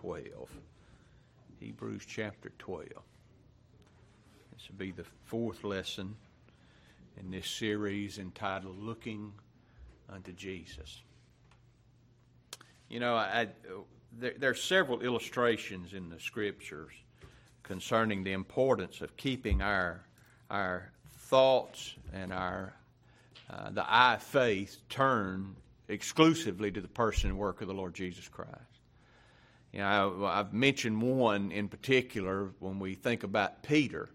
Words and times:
12. 0.00 0.48
Hebrews 1.58 2.04
chapter 2.06 2.52
12. 2.60 2.86
This 4.52 4.68
will 4.68 4.76
be 4.78 4.92
the 4.92 5.04
fourth 5.24 5.64
lesson 5.64 6.14
in 7.18 7.32
this 7.32 7.48
series 7.48 8.18
entitled 8.18 8.80
Looking 8.80 9.32
unto 10.08 10.32
Jesus. 10.32 11.02
You 12.88 13.00
know, 13.00 13.16
I, 13.16 13.48
there, 14.16 14.34
there, 14.38 14.50
are 14.50 14.54
several 14.54 15.00
illustrations 15.00 15.92
in 15.94 16.10
the 16.10 16.20
scriptures 16.20 16.92
concerning 17.64 18.22
the 18.22 18.32
importance 18.32 19.00
of 19.00 19.16
keeping 19.16 19.62
our, 19.62 20.04
our 20.48 20.92
thoughts 21.22 21.96
and 22.12 22.32
our 22.32 22.72
uh, 23.50 23.70
the 23.70 23.84
eye 23.90 24.14
of 24.14 24.22
faith 24.22 24.78
turned 24.88 25.56
exclusively 25.88 26.70
to 26.70 26.80
the 26.80 26.88
person 26.88 27.30
and 27.30 27.38
work 27.38 27.62
of 27.62 27.66
the 27.66 27.74
Lord 27.74 27.94
Jesus 27.94 28.28
Christ. 28.28 28.77
You 29.78 29.84
know, 29.84 30.24
I, 30.24 30.38
have 30.38 30.52
mentioned 30.52 31.00
one 31.00 31.52
in 31.52 31.68
particular 31.68 32.50
when 32.58 32.80
we 32.80 32.96
think 32.96 33.22
about 33.22 33.62
Peter 33.62 34.08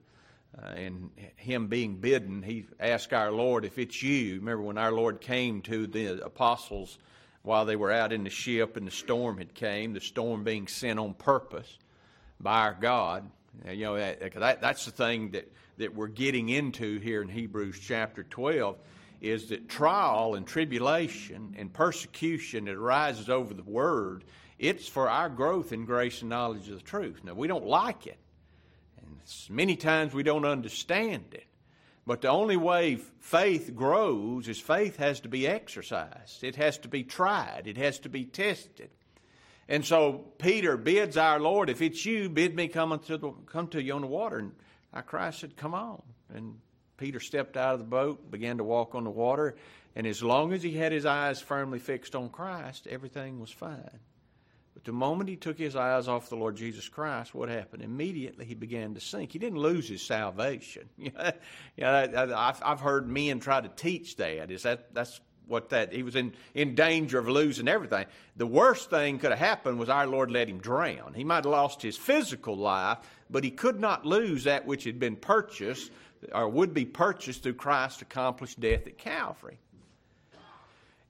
uh, 0.62 0.72
and 0.72 1.10
him 1.38 1.68
being 1.68 1.96
bidden. 1.96 2.44
He 2.44 2.66
asked 2.82 3.14
our 3.14 3.32
Lord 3.32 3.64
if 3.64 3.78
it's 3.78 4.04
you. 4.04 4.36
Remember 4.40 4.62
when 4.62 4.78
our 4.78 4.92
Lord 4.92 5.22
came 5.22 5.62
to 5.62 5.88
the 5.88 6.22
apostles 6.22 6.98
while 7.44 7.64
they 7.64 7.78
were 7.78 7.94
out 7.94 8.12
in 8.12 8.26
the 8.26 8.30
ship 8.30 8.76
and 8.76 8.86
the 8.86 8.92
storm 8.92 9.38
had 9.38 9.54
came, 9.54 9.94
the 9.94 10.02
storm 10.02 10.44
being 10.44 10.68
sent 10.68 11.00
on 11.00 11.14
purpose 11.14 11.78
by 12.42 12.60
our 12.60 12.78
God. 12.78 13.24
You 13.66 13.86
know, 13.86 13.96
that, 13.96 14.34
that, 14.34 14.60
that's 14.60 14.84
the 14.84 14.92
thing 14.92 15.32
that, 15.32 15.50
that 15.78 15.96
we're 15.96 16.08
getting 16.08 16.50
into 16.50 17.00
here 17.00 17.22
in 17.22 17.30
Hebrews 17.30 17.80
chapter 17.82 18.24
12 18.24 18.76
is 19.22 19.46
that 19.46 19.70
trial 19.70 20.36
and 20.36 20.46
tribulation 20.46 21.56
and 21.58 21.72
persecution 21.72 22.66
that 22.66 22.76
arises 22.76 23.30
over 23.30 23.54
the 23.54 23.64
word, 23.64 24.26
it's 24.60 24.88
for 24.88 25.10
our 25.10 25.30
growth 25.30 25.74
in 25.74 25.86
grace 25.86 26.22
and 26.22 26.30
knowledge 26.30 26.70
of 26.70 26.76
the 26.76 26.84
truth. 26.84 27.22
Now, 27.24 27.34
we 27.34 27.48
don't 27.48 27.66
like 27.66 28.08
it, 28.08 28.20
and 29.02 29.18
many 29.50 29.76
times 29.76 30.14
we 30.14 30.24
don't 30.24 30.46
understand 30.46 31.26
it. 31.34 31.46
But 32.06 32.22
the 32.22 32.30
only 32.30 32.58
way 32.58 32.98
faith 33.20 33.74
grows 33.74 34.50
is 34.50 34.60
faith 34.60 34.98
has 34.98 35.22
to 35.22 35.30
be 35.30 35.48
exercised. 35.48 36.44
It 36.44 36.58
has 36.58 36.78
to 36.80 36.90
be 36.90 37.04
tried. 37.04 37.64
It 37.66 37.78
has 37.78 38.00
to 38.00 38.10
be 38.10 38.26
tested. 38.26 38.90
And 39.70 39.86
so 39.86 40.26
Peter 40.38 40.76
bids 40.76 41.16
our 41.16 41.40
Lord, 41.40 41.70
if 41.70 41.82
it's 41.82 42.06
you, 42.06 42.28
bid 42.28 42.56
me 42.56 42.68
come, 42.68 42.92
unto 42.92 43.18
the, 43.18 43.32
come 43.46 43.70
to 43.70 43.82
you 43.82 43.94
on 43.94 44.02
the 44.02 44.08
water. 44.08 44.38
And 44.38 44.52
our 44.94 45.02
Christ 45.02 45.40
said, 45.40 45.56
come 45.56 45.74
on. 45.74 46.02
And 46.34 46.60
Peter 46.98 47.20
stepped 47.20 47.58
out 47.58 47.74
of 47.74 47.80
the 47.80 47.86
boat, 47.86 48.30
began 48.30 48.58
to 48.58 48.64
walk 48.64 48.96
on 48.96 49.04
the 49.04 49.10
water, 49.10 49.56
and 49.96 50.08
as 50.08 50.24
long 50.24 50.54
as 50.54 50.64
he 50.64 50.74
had 50.74 50.92
his 50.92 51.06
eyes 51.06 51.42
firmly 51.42 51.80
fixed 51.80 52.16
on 52.16 52.30
Christ, 52.30 52.88
everything 52.88 53.40
was 53.40 53.52
fine. 53.52 54.00
But 54.74 54.86
the 54.86 54.92
moment 54.92 55.30
he 55.30 55.36
took 55.36 55.58
his 55.58 55.76
eyes 55.76 56.08
off 56.08 56.30
the 56.30 56.36
Lord 56.36 56.56
Jesus 56.56 56.90
Christ, 56.90 57.36
what 57.36 57.50
happened? 57.50 57.84
Immediately 57.84 58.46
he 58.46 58.56
began 58.56 58.96
to 58.96 59.00
sink. 59.00 59.32
He 59.32 59.40
didn't 59.40 59.60
lose 59.60 59.88
his 59.88 60.02
salvation. 60.02 60.90
yeah, 60.98 62.32
I've, 62.36 62.62
I've 62.64 62.80
heard 62.80 63.08
men 63.08 63.40
try 63.40 63.62
to 63.62 63.70
teach 63.70 64.16
that. 64.18 64.50
Is 64.50 64.64
that 64.64 64.94
that's 64.94 65.20
what 65.48 65.70
that 65.70 65.94
he 65.94 66.04
was 66.04 66.16
in, 66.16 66.34
in 66.54 66.76
danger 66.76 67.20
of 67.20 67.28
losing 67.28 67.68
everything. 67.68 68.06
The 68.38 68.48
worst 68.48 68.90
thing 68.90 69.20
could 69.20 69.32
have 69.32 69.40
happened 69.40 69.78
was 69.78 69.90
our 69.90 70.08
Lord 70.08 70.32
let 70.32 70.50
him 70.50 70.60
drown. 70.60 71.14
He 71.14 71.24
might 71.24 71.44
have 71.44 71.46
lost 71.48 71.82
his 71.82 71.98
physical 71.98 72.56
life, 72.56 73.00
but 73.30 73.44
he 73.44 73.52
could 73.52 73.80
not 73.80 74.06
lose 74.06 74.46
that 74.46 74.66
which 74.66 74.86
had 74.86 75.00
been 75.00 75.16
purchased 75.16 75.92
or 76.34 76.48
would 76.48 76.74
be 76.74 76.86
purchased 76.86 77.44
through 77.44 77.56
Christ's 77.56 78.02
accomplished 78.02 78.60
death 78.60 78.88
at 78.88 78.98
Calvary. 78.98 79.60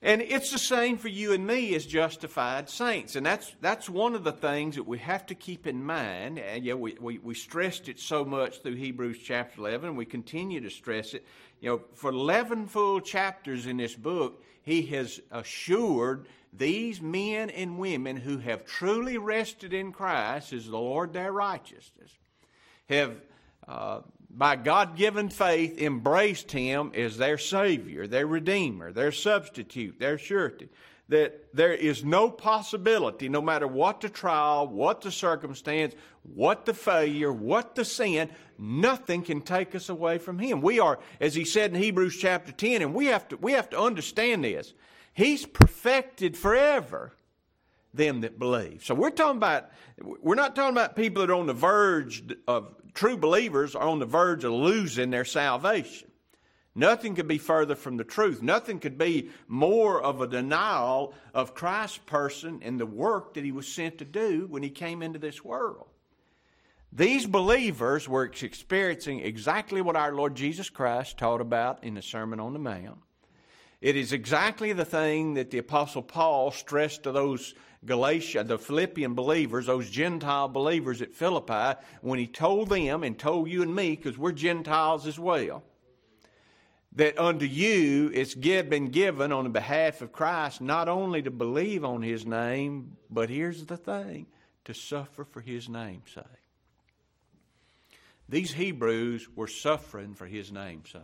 And 0.05 0.21
it's 0.21 0.51
the 0.51 0.59
same 0.59 0.97
for 0.97 1.07
you 1.07 1.31
and 1.31 1.47
me 1.47 1.73
as 1.75 1.85
justified 1.85 2.69
saints. 2.69 3.15
And 3.15 3.25
that's, 3.25 3.55
that's 3.61 3.89
one 3.89 4.15
of 4.15 4.25
the 4.25 4.33
things 4.33 4.75
that 4.75 4.83
we 4.83 4.97
have 4.97 5.25
to 5.27 5.35
keep 5.35 5.65
in 5.65 5.81
mind. 5.81 6.39
And 6.39 6.65
yeah, 6.65 6.73
we, 6.73 6.97
we, 6.99 7.19
we 7.19 7.33
stressed 7.33 7.87
it 7.87 8.01
so 8.01 8.25
much 8.25 8.61
through 8.61 8.75
Hebrews 8.75 9.19
chapter 9.23 9.61
11, 9.61 9.87
and 9.87 9.97
we 9.97 10.03
continue 10.03 10.59
to 10.59 10.69
stress 10.69 11.13
it. 11.13 11.25
You 11.61 11.69
know, 11.69 11.81
for 11.93 12.09
11 12.09 12.67
full 12.67 12.99
chapters 12.99 13.65
in 13.65 13.77
this 13.77 13.95
book, 13.95 14.43
he 14.63 14.81
has 14.87 15.21
assured 15.31 16.27
these 16.51 17.01
men 17.01 17.49
and 17.49 17.77
women 17.77 18.17
who 18.17 18.39
have 18.39 18.65
truly 18.65 19.17
rested 19.17 19.73
in 19.73 19.93
Christ 19.93 20.51
as 20.51 20.65
the 20.65 20.77
Lord 20.77 21.13
their 21.13 21.31
righteousness, 21.31 22.11
have 22.89 23.15
uh, 23.69 24.01
by 24.35 24.55
God 24.55 24.97
given 24.97 25.29
faith, 25.29 25.77
embraced 25.79 26.51
Him 26.51 26.91
as 26.95 27.17
their 27.17 27.37
Savior, 27.37 28.07
their 28.07 28.27
Redeemer, 28.27 28.91
their 28.91 29.11
substitute, 29.11 29.99
their 29.99 30.17
surety. 30.17 30.69
That 31.09 31.53
there 31.53 31.73
is 31.73 32.03
no 32.03 32.29
possibility, 32.29 33.29
no 33.29 33.41
matter 33.41 33.67
what 33.67 34.01
the 34.01 34.09
trial, 34.09 34.67
what 34.67 35.01
the 35.01 35.11
circumstance, 35.11 35.93
what 36.23 36.65
the 36.65 36.73
failure, 36.73 37.31
what 37.31 37.75
the 37.75 37.85
sin, 37.85 38.29
nothing 38.57 39.21
can 39.21 39.41
take 39.41 39.75
us 39.75 39.89
away 39.89 40.17
from 40.17 40.39
Him. 40.39 40.61
We 40.61 40.79
are, 40.79 40.99
as 41.19 41.35
He 41.35 41.45
said 41.45 41.75
in 41.75 41.81
Hebrews 41.81 42.17
chapter 42.17 42.51
10, 42.51 42.81
and 42.81 42.93
we 42.93 43.07
have 43.07 43.27
to, 43.27 43.37
we 43.37 43.51
have 43.51 43.69
to 43.71 43.79
understand 43.79 44.43
this. 44.43 44.73
He's 45.13 45.45
perfected 45.45 46.35
forever 46.35 47.13
them 47.93 48.21
that 48.21 48.39
believe. 48.39 48.83
So 48.83 48.95
we're 48.95 49.11
talking 49.11 49.37
about, 49.37 49.69
we're 50.01 50.35
not 50.35 50.55
talking 50.55 50.73
about 50.73 50.95
people 50.95 51.21
that 51.21 51.31
are 51.31 51.35
on 51.35 51.45
the 51.45 51.53
verge 51.53 52.23
of 52.47 52.73
true 52.93 53.17
believers 53.17 53.75
are 53.75 53.87
on 53.87 53.99
the 53.99 54.05
verge 54.05 54.43
of 54.43 54.51
losing 54.53 55.09
their 55.09 55.25
salvation. 55.25 56.09
Nothing 56.75 57.13
could 57.13 57.27
be 57.27 57.37
further 57.37 57.75
from 57.75 57.97
the 57.97 58.03
truth. 58.03 58.41
Nothing 58.41 58.79
could 58.79 58.97
be 58.97 59.29
more 59.47 60.01
of 60.01 60.21
a 60.21 60.27
denial 60.27 61.13
of 61.33 61.53
Christ's 61.53 61.99
person 61.99 62.61
and 62.63 62.79
the 62.79 62.85
work 62.85 63.35
that 63.35 63.43
he 63.43 63.51
was 63.51 63.67
sent 63.67 63.99
to 63.99 64.05
do 64.05 64.47
when 64.49 64.63
he 64.63 64.71
came 64.71 65.03
into 65.03 65.19
this 65.19 65.43
world. 65.43 65.87
These 66.91 67.25
believers 67.25 68.07
were 68.07 68.25
experiencing 68.25 69.19
exactly 69.19 69.81
what 69.81 69.95
our 69.95 70.13
Lord 70.13 70.35
Jesus 70.35 70.69
Christ 70.69 71.17
taught 71.17 71.41
about 71.41 71.83
in 71.83 71.95
the 71.95 72.01
Sermon 72.01 72.39
on 72.39 72.53
the 72.53 72.59
Mount. 72.59 72.99
It 73.81 73.95
is 73.95 74.13
exactly 74.13 74.73
the 74.73 74.85
thing 74.85 75.33
that 75.33 75.51
the 75.51 75.57
Apostle 75.57 76.03
Paul 76.03 76.51
stressed 76.51 77.03
to 77.03 77.11
those 77.11 77.53
Galatia, 77.85 78.43
the 78.43 78.57
Philippian 78.57 79.13
believers, 79.13 79.65
those 79.65 79.89
Gentile 79.89 80.47
believers 80.47 81.01
at 81.01 81.13
Philippi, 81.13 81.79
when 82.01 82.19
he 82.19 82.27
told 82.27 82.69
them 82.69 83.03
and 83.03 83.17
told 83.17 83.49
you 83.49 83.61
and 83.61 83.75
me, 83.75 83.95
because 83.95 84.17
we're 84.17 84.31
Gentiles 84.31 85.05
as 85.05 85.19
well, 85.19 85.63
that 86.95 87.17
unto 87.17 87.45
you 87.45 88.11
it's 88.13 88.35
been 88.35 88.89
given 88.89 89.31
on 89.31 89.45
the 89.45 89.49
behalf 89.49 90.01
of 90.01 90.11
Christ 90.11 90.61
not 90.61 90.87
only 90.87 91.21
to 91.21 91.31
believe 91.31 91.83
on 91.83 92.01
his 92.01 92.25
name, 92.25 92.97
but 93.09 93.29
here's 93.29 93.65
the 93.65 93.77
thing 93.77 94.27
to 94.65 94.73
suffer 94.73 95.25
for 95.25 95.41
his 95.41 95.67
name's 95.67 96.11
sake. 96.11 96.23
These 98.29 98.53
Hebrews 98.53 99.27
were 99.35 99.47
suffering 99.47 100.13
for 100.13 100.25
his 100.25 100.51
name's 100.51 100.91
sake. 100.91 101.01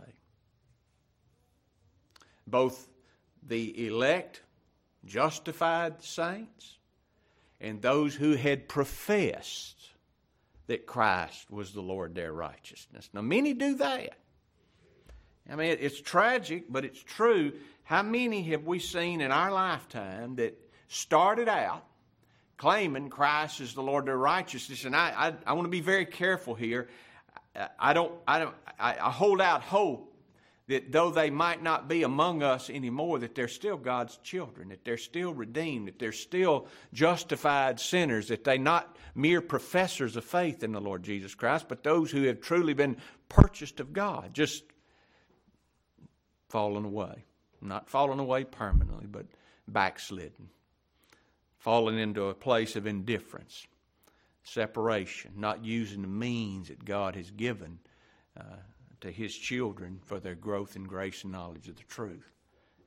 Both 2.46 2.88
the 3.46 3.86
elect 3.86 4.42
justified 5.04 6.02
saints 6.02 6.78
and 7.60 7.82
those 7.82 8.14
who 8.14 8.34
had 8.34 8.68
professed 8.68 9.76
that 10.66 10.86
Christ 10.86 11.50
was 11.50 11.72
the 11.72 11.80
Lord 11.80 12.14
their 12.14 12.32
righteousness. 12.32 13.10
Now, 13.12 13.22
many 13.22 13.54
do 13.54 13.74
that. 13.76 14.14
I 15.50 15.56
mean, 15.56 15.76
it's 15.80 16.00
tragic, 16.00 16.66
but 16.68 16.84
it's 16.84 17.02
true. 17.02 17.52
How 17.82 18.02
many 18.02 18.42
have 18.44 18.64
we 18.64 18.78
seen 18.78 19.20
in 19.20 19.32
our 19.32 19.50
lifetime 19.50 20.36
that 20.36 20.56
started 20.88 21.48
out 21.48 21.84
claiming 22.56 23.08
Christ 23.08 23.60
is 23.60 23.74
the 23.74 23.82
Lord 23.82 24.06
their 24.06 24.16
righteousness? 24.16 24.84
And 24.84 24.94
I, 24.94 25.12
I, 25.16 25.50
I 25.50 25.52
want 25.54 25.66
to 25.66 25.70
be 25.70 25.80
very 25.80 26.06
careful 26.06 26.54
here. 26.54 26.88
I 27.78 27.92
don't, 27.92 28.12
I 28.28 28.38
don't, 28.38 28.54
I, 28.78 28.92
I 28.92 29.10
hold 29.10 29.40
out 29.40 29.62
hope 29.62 30.09
that 30.70 30.92
though 30.92 31.10
they 31.10 31.30
might 31.30 31.60
not 31.60 31.88
be 31.88 32.04
among 32.04 32.44
us 32.44 32.70
anymore, 32.70 33.18
that 33.18 33.34
they're 33.34 33.48
still 33.48 33.76
God's 33.76 34.16
children, 34.18 34.68
that 34.68 34.84
they're 34.84 34.96
still 34.96 35.34
redeemed, 35.34 35.88
that 35.88 35.98
they're 35.98 36.12
still 36.12 36.68
justified 36.92 37.80
sinners, 37.80 38.28
that 38.28 38.44
they're 38.44 38.56
not 38.56 38.96
mere 39.16 39.40
professors 39.40 40.14
of 40.14 40.24
faith 40.24 40.62
in 40.62 40.70
the 40.70 40.80
Lord 40.80 41.02
Jesus 41.02 41.34
Christ, 41.34 41.66
but 41.68 41.82
those 41.82 42.12
who 42.12 42.22
have 42.22 42.40
truly 42.40 42.72
been 42.72 42.96
purchased 43.28 43.80
of 43.80 43.92
God, 43.92 44.32
just 44.32 44.62
fallen 46.48 46.84
away. 46.84 47.24
Not 47.60 47.90
fallen 47.90 48.20
away 48.20 48.44
permanently, 48.44 49.06
but 49.06 49.26
backslidden, 49.66 50.50
fallen 51.58 51.98
into 51.98 52.26
a 52.26 52.34
place 52.34 52.76
of 52.76 52.86
indifference, 52.86 53.66
separation, 54.44 55.32
not 55.36 55.64
using 55.64 56.02
the 56.02 56.08
means 56.08 56.68
that 56.68 56.84
God 56.84 57.16
has 57.16 57.30
given. 57.32 57.80
Uh, 58.38 58.44
to 59.00 59.10
his 59.10 59.34
children 59.34 60.00
for 60.04 60.20
their 60.20 60.34
growth 60.34 60.76
in 60.76 60.84
grace 60.84 61.24
and 61.24 61.32
knowledge 61.32 61.68
of 61.68 61.76
the 61.76 61.82
truth. 61.84 62.30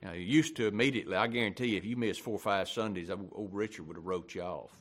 Now, 0.01 0.11
you 0.11 0.21
used 0.21 0.57
to 0.57 0.67
immediately, 0.67 1.15
I 1.15 1.27
guarantee 1.27 1.67
you, 1.67 1.77
if 1.77 1.85
you 1.85 1.95
missed 1.95 2.21
four 2.21 2.35
or 2.35 2.39
five 2.39 2.67
Sundays, 2.67 3.09
old 3.09 3.53
Richard 3.53 3.87
would 3.87 3.95
have 3.95 4.05
wrote 4.05 4.35
you 4.35 4.41
off. 4.41 4.71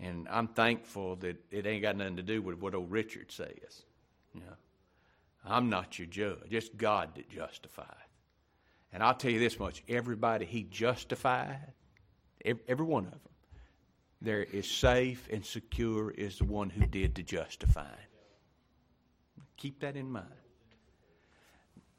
And 0.00 0.28
I'm 0.28 0.48
thankful 0.48 1.16
that 1.16 1.36
it 1.50 1.66
ain't 1.66 1.82
got 1.82 1.96
nothing 1.96 2.16
to 2.16 2.22
do 2.22 2.42
with 2.42 2.58
what 2.58 2.74
old 2.74 2.90
Richard 2.90 3.30
says. 3.30 3.84
You 4.34 4.40
know, 4.40 4.56
I'm 5.44 5.70
not 5.70 5.98
your 5.98 6.06
judge. 6.06 6.48
It's 6.50 6.68
God 6.68 7.14
that 7.14 7.30
justifies. 7.30 7.86
And 8.92 9.02
I'll 9.02 9.14
tell 9.14 9.30
you 9.30 9.38
this 9.38 9.58
much 9.58 9.82
everybody 9.88 10.46
he 10.46 10.62
justified, 10.64 11.72
every 12.44 12.86
one 12.86 13.06
of 13.06 13.10
them, 13.12 13.20
there 14.20 14.42
is 14.42 14.68
safe 14.68 15.28
and 15.30 15.44
secure 15.44 16.10
is 16.10 16.38
the 16.38 16.44
one 16.44 16.70
who 16.70 16.86
did 16.86 17.14
the 17.14 17.22
justifying. 17.22 18.07
Keep 19.58 19.80
that 19.80 19.96
in 19.96 20.10
mind. 20.10 20.26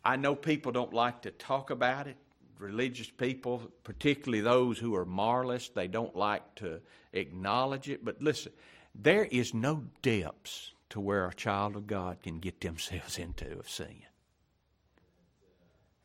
I 0.03 0.15
know 0.15 0.33
people 0.33 0.71
don't 0.71 0.93
like 0.93 1.21
to 1.23 1.31
talk 1.31 1.69
about 1.69 2.07
it. 2.07 2.17
Religious 2.57 3.09
people, 3.09 3.71
particularly 3.83 4.41
those 4.41 4.79
who 4.79 4.95
are 4.95 5.05
moralists, 5.05 5.69
they 5.69 5.87
don't 5.87 6.15
like 6.15 6.55
to 6.55 6.81
acknowledge 7.13 7.89
it. 7.89 8.03
But 8.03 8.21
listen, 8.21 8.51
there 8.95 9.25
is 9.25 9.53
no 9.53 9.83
depths 10.01 10.73
to 10.89 10.99
where 10.99 11.27
a 11.27 11.33
child 11.33 11.75
of 11.75 11.85
God 11.85 12.21
can 12.23 12.39
get 12.39 12.61
themselves 12.61 13.17
into 13.19 13.59
of 13.59 13.69
sin. 13.69 14.03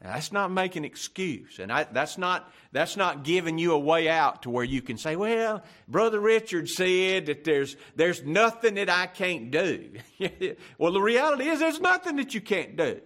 Now, 0.05 0.13
that's 0.13 0.33
not 0.33 0.51
making 0.51 0.85
excuse, 0.85 1.59
and 1.59 1.73
I, 1.73 1.85
that's 1.85 2.19
not 2.19 2.53
that's 2.73 2.95
not 2.95 3.25
giving 3.25 3.57
you 3.57 3.73
a 3.73 3.79
way 3.79 4.07
out 4.07 4.43
to 4.43 4.51
where 4.51 4.63
you 4.63 4.83
can 4.83 4.99
say, 4.99 5.17
"Well, 5.17 5.65
Brother 5.89 6.21
Richard 6.21 6.69
said 6.69 7.25
that 7.27 7.45
there's 7.45 7.75
there's 7.97 8.23
nothing 8.23 8.75
that 8.75 8.91
I 8.91 9.07
can't 9.07 9.51
do." 9.51 9.93
well, 10.79 10.93
the 10.93 11.01
reality 11.01 11.49
is 11.49 11.59
there's 11.59 11.81
nothing 11.81 12.17
that 12.17 12.35
you 12.35 12.43
can't 12.43 12.77
do. 12.77 13.01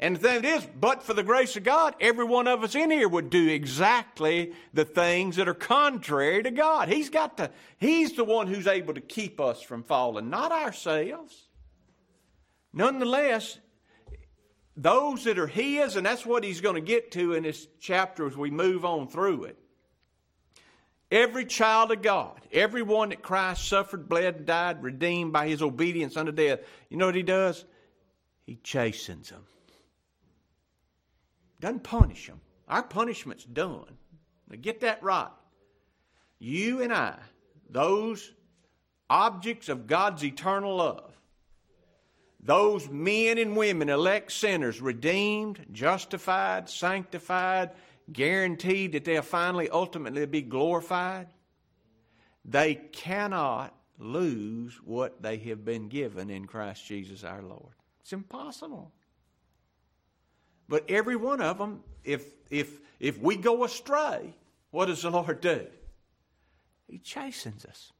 And 0.00 0.16
the 0.16 0.20
thing 0.20 0.44
is, 0.46 0.66
but 0.78 1.02
for 1.02 1.12
the 1.12 1.22
grace 1.22 1.54
of 1.56 1.64
God, 1.64 1.94
every 2.00 2.24
one 2.24 2.48
of 2.48 2.64
us 2.64 2.74
in 2.74 2.90
here 2.90 3.08
would 3.08 3.28
do 3.28 3.48
exactly 3.48 4.54
the 4.72 4.86
things 4.86 5.36
that 5.36 5.48
are 5.48 5.54
contrary 5.54 6.42
to 6.42 6.50
God. 6.50 6.88
He's 6.88 7.10
got 7.10 7.36
to, 7.36 7.50
He's 7.76 8.12
the 8.12 8.24
one 8.24 8.46
who's 8.46 8.66
able 8.66 8.94
to 8.94 9.02
keep 9.02 9.38
us 9.38 9.60
from 9.60 9.82
falling, 9.82 10.30
not 10.30 10.50
ourselves. 10.50 11.48
Nonetheless, 12.72 13.58
those 14.76 15.24
that 15.24 15.38
are 15.38 15.46
His, 15.46 15.96
and 15.96 16.04
that's 16.04 16.26
what 16.26 16.44
He's 16.44 16.60
going 16.60 16.74
to 16.74 16.80
get 16.80 17.12
to 17.12 17.32
in 17.32 17.42
this 17.44 17.66
chapter 17.80 18.26
as 18.26 18.36
we 18.36 18.50
move 18.50 18.84
on 18.84 19.08
through 19.08 19.44
it. 19.44 19.58
Every 21.10 21.44
child 21.44 21.92
of 21.92 22.02
God, 22.02 22.40
every 22.52 22.82
one 22.82 23.10
that 23.10 23.22
Christ 23.22 23.68
suffered, 23.68 24.08
bled, 24.08 24.44
died, 24.44 24.82
redeemed 24.82 25.32
by 25.32 25.48
His 25.48 25.62
obedience 25.62 26.16
unto 26.16 26.32
death, 26.32 26.60
you 26.90 26.96
know 26.96 27.06
what 27.06 27.14
He 27.14 27.22
does? 27.22 27.64
He 28.44 28.58
chastens 28.62 29.30
them. 29.30 29.44
Doesn't 31.60 31.84
punish 31.84 32.26
them. 32.26 32.40
Our 32.68 32.82
punishment's 32.82 33.44
done. 33.44 33.96
Now 34.50 34.58
get 34.60 34.80
that 34.80 35.02
right. 35.02 35.30
You 36.38 36.82
and 36.82 36.92
I, 36.92 37.16
those 37.70 38.32
objects 39.08 39.68
of 39.68 39.86
God's 39.86 40.22
eternal 40.24 40.76
love, 40.76 41.15
those 42.46 42.88
men 42.88 43.38
and 43.38 43.56
women, 43.56 43.88
elect 43.88 44.30
sinners, 44.30 44.80
redeemed, 44.80 45.66
justified, 45.72 46.68
sanctified, 46.70 47.70
guaranteed 48.12 48.92
that 48.92 49.04
they'll 49.04 49.22
finally, 49.22 49.68
ultimately 49.68 50.26
be 50.26 50.42
glorified, 50.42 51.26
they 52.44 52.76
cannot 52.76 53.74
lose 53.98 54.74
what 54.84 55.20
they 55.22 55.38
have 55.38 55.64
been 55.64 55.88
given 55.88 56.30
in 56.30 56.46
Christ 56.46 56.86
Jesus 56.86 57.24
our 57.24 57.42
Lord. 57.42 57.74
It's 58.00 58.12
impossible. 58.12 58.92
But 60.68 60.84
every 60.88 61.16
one 61.16 61.40
of 61.40 61.58
them, 61.58 61.82
if, 62.04 62.24
if, 62.50 62.78
if 63.00 63.18
we 63.18 63.36
go 63.36 63.64
astray, 63.64 64.36
what 64.70 64.86
does 64.86 65.02
the 65.02 65.10
Lord 65.10 65.40
do? 65.40 65.66
He 66.86 66.98
chastens 66.98 67.64
us. 67.64 67.92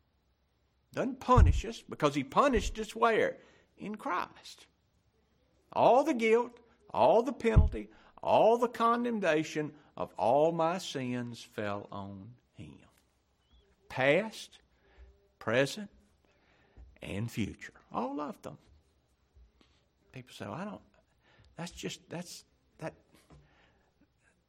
Doesn't 0.92 1.18
punish 1.18 1.64
us 1.64 1.82
because 1.88 2.14
He 2.14 2.22
punished 2.22 2.78
us 2.78 2.94
where? 2.94 3.38
In 3.78 3.96
Christ. 3.96 4.66
All 5.72 6.04
the 6.04 6.14
guilt, 6.14 6.58
all 6.92 7.22
the 7.22 7.32
penalty, 7.32 7.88
all 8.22 8.58
the 8.58 8.68
condemnation 8.68 9.72
of 9.96 10.12
all 10.16 10.52
my 10.52 10.78
sins 10.78 11.46
fell 11.54 11.86
on 11.92 12.28
Him. 12.54 12.78
Past, 13.88 14.58
present, 15.38 15.90
and 17.02 17.30
future. 17.30 17.72
All 17.92 18.20
of 18.20 18.40
them. 18.42 18.58
People 20.12 20.34
say, 20.34 20.46
well, 20.46 20.54
I 20.54 20.64
don't, 20.64 20.80
that's 21.56 21.72
just, 21.72 22.00
that's, 22.08 22.44
that, 22.78 22.94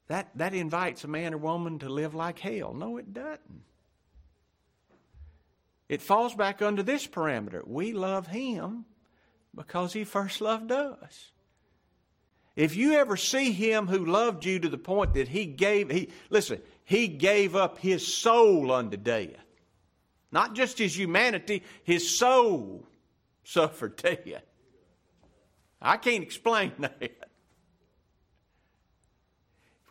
that, 0.08 0.30
that 0.36 0.54
invites 0.54 1.04
a 1.04 1.08
man 1.08 1.34
or 1.34 1.38
woman 1.38 1.80
to 1.80 1.90
live 1.90 2.16
like 2.16 2.40
hell. 2.40 2.74
No, 2.74 2.98
it 2.98 3.14
doesn't. 3.14 3.64
It 5.90 6.02
falls 6.02 6.36
back 6.36 6.62
under 6.62 6.84
this 6.84 7.08
parameter. 7.08 7.66
We 7.66 7.94
love 7.94 8.28
him 8.28 8.86
because 9.58 9.92
he 9.92 10.06
first 10.06 10.40
loved 10.40 10.72
us. 10.72 11.32
If 12.56 12.76
you 12.76 12.94
ever 12.94 13.18
see 13.18 13.52
him 13.52 13.88
who 13.88 14.06
loved 14.06 14.46
you 14.46 14.60
to 14.60 14.70
the 14.70 14.78
point 14.78 15.16
that 15.16 15.28
he 15.28 15.46
gave, 15.46 15.92
he, 15.92 16.10
listen, 16.30 16.62
he 16.86 17.08
gave 17.08 17.56
up 17.56 17.78
his 17.78 18.08
soul 18.08 18.72
unto 18.72 18.98
death. 18.98 19.36
Not 20.32 20.54
just 20.54 20.78
his 20.78 20.98
humanity, 20.98 21.64
his 21.84 22.18
soul 22.18 22.86
suffered 23.44 23.98
death. 23.98 24.44
I 25.82 25.98
can't 25.98 26.24
explain 26.24 26.72
that. 26.80 26.98
If 27.02 27.12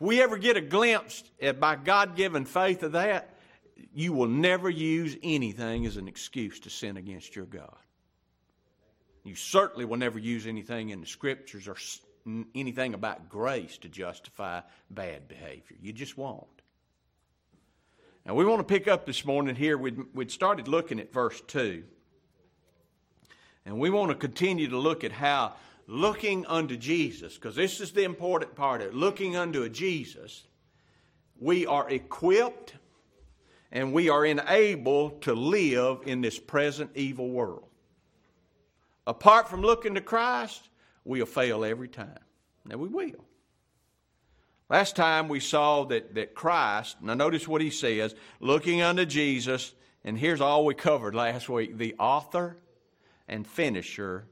we 0.01 0.23
ever 0.23 0.39
get 0.39 0.57
a 0.57 0.61
glimpse 0.61 1.25
at 1.41 1.59
by 1.59 1.77
God 1.77 2.17
given 2.17 2.45
faith 2.45 2.83
of 2.83 2.93
that, 2.93 3.35
you 3.95 4.13
will 4.13 4.29
never 4.29 4.69
use 4.69 5.17
anything 5.23 5.87
as 5.87 5.97
an 5.97 6.07
excuse 6.07 6.61
to 6.61 6.71
sin 6.71 6.97
against 6.97 7.35
your 7.35 7.47
God. 7.47 7.77
You 9.27 9.35
certainly 9.35 9.85
will 9.85 9.97
never 9.97 10.21
use 10.21 10.47
anything 10.47 10.91
in 10.91 11.01
the 11.01 11.07
scriptures 11.07 11.67
or 11.67 11.77
anything 12.55 12.95
about 12.95 13.29
grace 13.29 13.77
to 13.79 13.89
justify 13.89 14.61
bad 14.89 15.27
behavior. 15.27 15.77
You 15.81 15.93
just 15.93 16.17
won't. 16.17 16.47
Now, 18.25 18.35
we 18.35 18.45
want 18.45 18.61
to 18.61 18.65
pick 18.65 18.87
up 18.87 19.05
this 19.05 19.25
morning 19.25 19.57
here. 19.57 19.77
We'd, 19.79 19.99
we'd 20.15 20.31
started 20.31 20.69
looking 20.69 21.01
at 21.01 21.13
verse 21.13 21.41
2. 21.49 21.83
And 23.65 23.81
we 23.81 23.91
want 23.91 24.11
to 24.11 24.17
continue 24.17 24.69
to 24.69 24.79
look 24.79 25.03
at 25.03 25.11
how 25.11 25.55
looking 25.89 26.47
unto 26.47 26.77
Jesus, 26.77 27.35
because 27.35 27.57
this 27.57 27.81
is 27.81 27.93
the 27.93 28.05
important 28.05 28.55
part 28.55 28.81
of 28.81 28.89
it, 28.89 28.95
looking 28.95 29.37
unto 29.37 29.63
a 29.63 29.69
Jesus, 29.69 30.45
we 31.39 31.67
are 31.67 31.89
equipped 31.91 32.75
and 33.73 33.93
we 33.93 34.09
are 34.09 34.25
enabled 34.25 35.23
to 35.23 35.35
live 35.35 35.99
in 36.07 36.21
this 36.21 36.39
present 36.39 36.91
evil 36.95 37.29
world. 37.29 37.66
Apart 39.07 39.49
from 39.49 39.63
looking 39.63 39.95
to 39.95 40.01
Christ, 40.01 40.69
we'll 41.05 41.27
fail 41.27 41.65
every 41.65 41.89
time. 41.89 42.19
Now 42.65 42.77
we 42.77 42.89
will. 42.89 43.25
Last 44.69 44.97
time 44.97 45.29
we 45.29 45.39
saw 45.39 45.85
that, 45.85 46.15
that 46.17 46.35
Christ, 46.35 46.97
now 47.01 47.15
notice 47.15 47.47
what 47.47 47.61
he 47.61 47.71
says, 47.71 48.15
looking 48.41 48.83
unto 48.83 49.05
Jesus, 49.05 49.73
and 50.05 50.19
here's 50.19 50.41
all 50.41 50.65
we 50.65 50.75
covered 50.75 51.15
last 51.15 51.49
week 51.49 51.79
the 51.79 51.95
author 51.99 52.57
and 53.29 53.47
finisher 53.47 54.27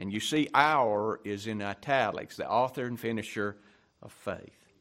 and 0.00 0.10
you 0.10 0.18
see, 0.18 0.48
our 0.54 1.20
is 1.24 1.46
in 1.46 1.60
italics, 1.60 2.38
the 2.38 2.48
author 2.48 2.86
and 2.86 2.98
finisher 2.98 3.58
of 4.00 4.10
faith. 4.10 4.72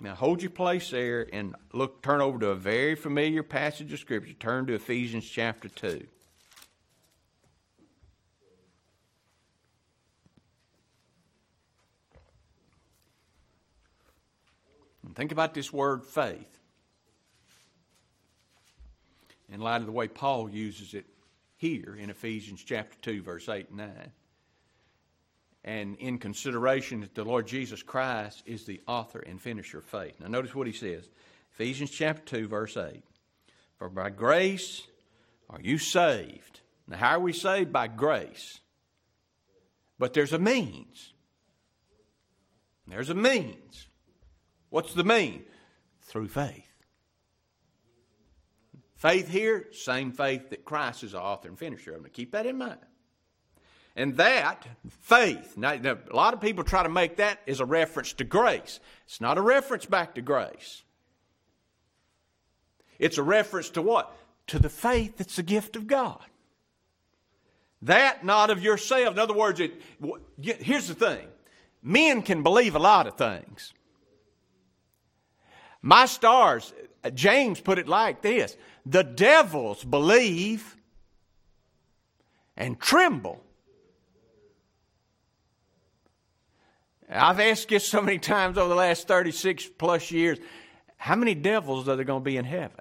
Now 0.00 0.14
hold 0.14 0.40
your 0.40 0.50
place 0.50 0.90
there 0.90 1.28
and 1.30 1.54
look 1.74 2.02
turn 2.02 2.22
over 2.22 2.38
to 2.38 2.48
a 2.48 2.54
very 2.54 2.94
familiar 2.94 3.42
passage 3.42 3.92
of 3.92 3.98
scripture. 3.98 4.32
Turn 4.32 4.66
to 4.68 4.72
Ephesians 4.72 5.28
chapter 5.28 5.68
2. 5.68 6.06
And 15.12 15.16
think 15.18 15.30
about 15.30 15.52
this 15.52 15.70
word 15.70 16.06
faith 16.06 16.58
in 19.52 19.60
light 19.60 19.82
of 19.82 19.86
the 19.86 19.92
way 19.92 20.08
Paul 20.08 20.48
uses 20.48 20.94
it 20.94 21.04
here 21.58 21.94
in 22.00 22.08
Ephesians 22.08 22.64
chapter 22.64 22.96
2, 23.02 23.20
verse 23.20 23.46
8 23.46 23.68
and 23.68 23.76
9. 23.76 23.90
And 25.64 25.96
in 25.98 26.16
consideration 26.16 27.00
that 27.00 27.14
the 27.14 27.24
Lord 27.24 27.46
Jesus 27.46 27.82
Christ 27.82 28.42
is 28.46 28.64
the 28.64 28.80
author 28.86 29.18
and 29.18 29.38
finisher 29.38 29.80
of 29.80 29.84
faith. 29.84 30.18
Now, 30.18 30.28
notice 30.28 30.54
what 30.54 30.66
he 30.66 30.72
says 30.72 31.10
Ephesians 31.52 31.90
chapter 31.90 32.38
2, 32.38 32.48
verse 32.48 32.78
8. 32.78 33.02
For 33.76 33.90
by 33.90 34.08
grace 34.08 34.80
are 35.50 35.60
you 35.60 35.76
saved. 35.76 36.60
Now, 36.88 36.96
how 36.96 37.16
are 37.16 37.20
we 37.20 37.34
saved? 37.34 37.70
By 37.70 37.86
grace. 37.88 38.60
But 39.98 40.14
there's 40.14 40.32
a 40.32 40.38
means. 40.38 41.12
There's 42.86 43.10
a 43.10 43.14
means. 43.14 43.88
What's 44.72 44.94
the 44.94 45.04
mean? 45.04 45.44
Through 46.00 46.28
faith. 46.28 46.66
Faith 48.94 49.28
here, 49.28 49.66
same 49.72 50.12
faith 50.12 50.48
that 50.48 50.64
Christ 50.64 51.04
is 51.04 51.12
the 51.12 51.20
author 51.20 51.48
and 51.48 51.58
finisher 51.58 51.94
of. 51.94 52.02
Now 52.02 52.08
keep 52.10 52.32
that 52.32 52.46
in 52.46 52.56
mind. 52.56 52.78
And 53.96 54.16
that, 54.16 54.66
faith, 54.88 55.58
now, 55.58 55.74
now, 55.74 55.98
a 56.10 56.16
lot 56.16 56.32
of 56.32 56.40
people 56.40 56.64
try 56.64 56.82
to 56.82 56.88
make 56.88 57.16
that 57.16 57.40
as 57.46 57.60
a 57.60 57.66
reference 57.66 58.14
to 58.14 58.24
grace. 58.24 58.80
It's 59.04 59.20
not 59.20 59.36
a 59.36 59.42
reference 59.42 59.84
back 59.84 60.14
to 60.14 60.22
grace. 60.22 60.82
It's 62.98 63.18
a 63.18 63.22
reference 63.22 63.68
to 63.70 63.82
what? 63.82 64.16
To 64.46 64.58
the 64.58 64.70
faith 64.70 65.18
that's 65.18 65.36
the 65.36 65.42
gift 65.42 65.76
of 65.76 65.86
God. 65.86 66.24
That 67.82 68.24
not 68.24 68.48
of 68.48 68.62
yourself. 68.62 69.12
In 69.12 69.18
other 69.18 69.34
words, 69.34 69.60
it, 69.60 69.82
here's 70.40 70.88
the 70.88 70.94
thing 70.94 71.28
men 71.82 72.22
can 72.22 72.42
believe 72.42 72.74
a 72.74 72.78
lot 72.78 73.06
of 73.06 73.18
things. 73.18 73.74
My 75.82 76.06
stars, 76.06 76.72
James 77.14 77.60
put 77.60 77.78
it 77.78 77.88
like 77.88 78.22
this 78.22 78.56
the 78.86 79.02
devils 79.02 79.84
believe 79.84 80.76
and 82.56 82.78
tremble. 82.78 83.42
I've 87.10 87.40
asked 87.40 87.70
you 87.70 87.78
so 87.78 88.00
many 88.00 88.18
times 88.18 88.56
over 88.56 88.70
the 88.70 88.74
last 88.74 89.06
36 89.06 89.68
plus 89.76 90.10
years 90.10 90.38
how 90.96 91.16
many 91.16 91.34
devils 91.34 91.88
are 91.88 91.96
there 91.96 92.04
going 92.04 92.20
to 92.20 92.24
be 92.24 92.36
in 92.36 92.44
heaven? 92.44 92.80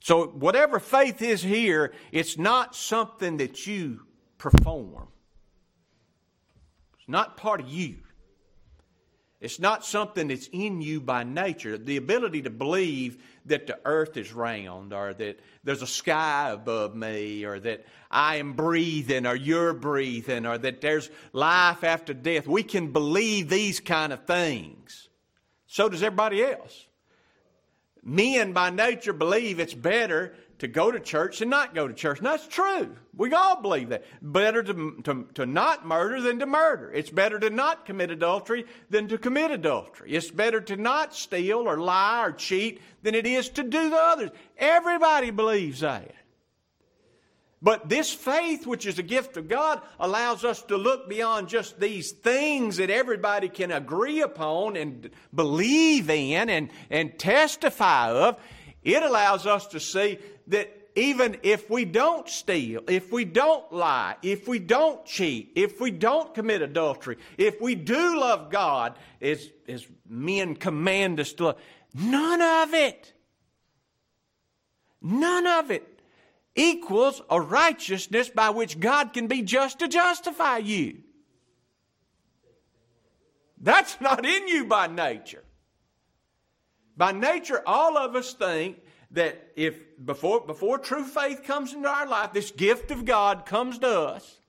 So, 0.00 0.28
whatever 0.28 0.80
faith 0.80 1.22
is 1.22 1.42
here, 1.42 1.92
it's 2.10 2.36
not 2.36 2.74
something 2.74 3.36
that 3.36 3.66
you 3.66 4.00
perform, 4.38 5.08
it's 6.98 7.08
not 7.08 7.36
part 7.36 7.60
of 7.60 7.68
you. 7.68 7.98
It's 9.42 9.58
not 9.58 9.84
something 9.84 10.28
that's 10.28 10.48
in 10.52 10.80
you 10.80 11.00
by 11.00 11.24
nature. 11.24 11.76
The 11.76 11.96
ability 11.96 12.42
to 12.42 12.50
believe 12.50 13.20
that 13.46 13.66
the 13.66 13.76
earth 13.84 14.16
is 14.16 14.32
round, 14.32 14.92
or 14.92 15.12
that 15.14 15.40
there's 15.64 15.82
a 15.82 15.86
sky 15.86 16.50
above 16.50 16.94
me, 16.94 17.44
or 17.44 17.58
that 17.58 17.84
I 18.08 18.36
am 18.36 18.52
breathing, 18.52 19.26
or 19.26 19.34
you're 19.34 19.74
breathing, 19.74 20.46
or 20.46 20.58
that 20.58 20.80
there's 20.80 21.10
life 21.32 21.82
after 21.82 22.14
death. 22.14 22.46
We 22.46 22.62
can 22.62 22.92
believe 22.92 23.48
these 23.48 23.80
kind 23.80 24.12
of 24.12 24.26
things. 24.26 25.08
So 25.66 25.88
does 25.88 26.04
everybody 26.04 26.44
else. 26.44 26.86
Men 28.04 28.52
by 28.52 28.70
nature 28.70 29.12
believe 29.12 29.58
it's 29.58 29.74
better 29.74 30.36
to 30.62 30.68
go 30.68 30.92
to 30.92 31.00
church 31.00 31.40
and 31.40 31.50
not 31.50 31.74
go 31.74 31.88
to 31.88 31.92
church. 31.92 32.18
And 32.18 32.26
that's 32.26 32.46
true. 32.46 32.94
We 33.16 33.34
all 33.34 33.60
believe 33.60 33.88
that. 33.88 34.04
Better 34.22 34.62
to, 34.62 35.02
to, 35.02 35.26
to 35.34 35.44
not 35.44 35.84
murder 35.84 36.20
than 36.20 36.38
to 36.38 36.46
murder. 36.46 36.92
It's 36.92 37.10
better 37.10 37.40
to 37.40 37.50
not 37.50 37.84
commit 37.84 38.12
adultery 38.12 38.64
than 38.88 39.08
to 39.08 39.18
commit 39.18 39.50
adultery. 39.50 40.12
It's 40.12 40.30
better 40.30 40.60
to 40.60 40.76
not 40.76 41.16
steal 41.16 41.68
or 41.68 41.78
lie 41.78 42.24
or 42.24 42.30
cheat 42.30 42.80
than 43.02 43.16
it 43.16 43.26
is 43.26 43.48
to 43.50 43.64
do 43.64 43.90
the 43.90 43.96
others. 43.96 44.30
Everybody 44.56 45.32
believes 45.32 45.80
that. 45.80 46.14
But 47.60 47.88
this 47.88 48.12
faith, 48.12 48.64
which 48.64 48.86
is 48.86 49.00
a 49.00 49.02
gift 49.02 49.36
of 49.36 49.48
God, 49.48 49.80
allows 49.98 50.44
us 50.44 50.62
to 50.64 50.76
look 50.76 51.08
beyond 51.08 51.48
just 51.48 51.80
these 51.80 52.12
things 52.12 52.76
that 52.76 52.88
everybody 52.88 53.48
can 53.48 53.72
agree 53.72 54.22
upon 54.22 54.76
and 54.76 55.10
believe 55.34 56.08
in 56.08 56.48
and, 56.48 56.70
and 56.88 57.18
testify 57.18 58.10
of. 58.10 58.36
It 58.84 59.02
allows 59.02 59.46
us 59.46 59.68
to 59.68 59.80
see 59.80 60.18
that 60.48 60.82
even 60.94 61.38
if 61.42 61.70
we 61.70 61.84
don't 61.84 62.28
steal, 62.28 62.82
if 62.88 63.10
we 63.10 63.24
don't 63.24 63.72
lie, 63.72 64.16
if 64.22 64.46
we 64.46 64.58
don't 64.58 65.04
cheat, 65.06 65.52
if 65.54 65.80
we 65.80 65.90
don't 65.90 66.34
commit 66.34 66.60
adultery, 66.60 67.16
if 67.38 67.60
we 67.60 67.74
do 67.74 68.20
love 68.20 68.50
God 68.50 68.98
as, 69.20 69.48
as 69.66 69.86
men 70.08 70.54
command 70.54 71.18
us 71.18 71.32
to 71.34 71.44
love, 71.44 71.58
none 71.94 72.42
of 72.42 72.74
it, 72.74 73.12
none 75.00 75.46
of 75.46 75.70
it 75.70 75.88
equals 76.54 77.22
a 77.30 77.40
righteousness 77.40 78.28
by 78.28 78.50
which 78.50 78.78
God 78.78 79.14
can 79.14 79.26
be 79.26 79.40
just 79.40 79.78
to 79.78 79.88
justify 79.88 80.58
you. 80.58 80.98
That's 83.58 84.00
not 84.00 84.26
in 84.26 84.48
you 84.48 84.66
by 84.66 84.88
nature. 84.88 85.44
By 86.96 87.12
nature, 87.12 87.62
all 87.64 87.96
of 87.96 88.14
us 88.16 88.34
think 88.34 88.78
that 89.12 89.52
if 89.56 89.76
before, 90.04 90.40
before 90.40 90.78
true 90.78 91.04
faith 91.04 91.44
comes 91.44 91.72
into 91.72 91.88
our 91.88 92.06
life, 92.06 92.32
this 92.32 92.50
gift 92.50 92.90
of 92.90 93.04
God 93.04 93.46
comes 93.46 93.78
to 93.78 94.00
us 94.00 94.40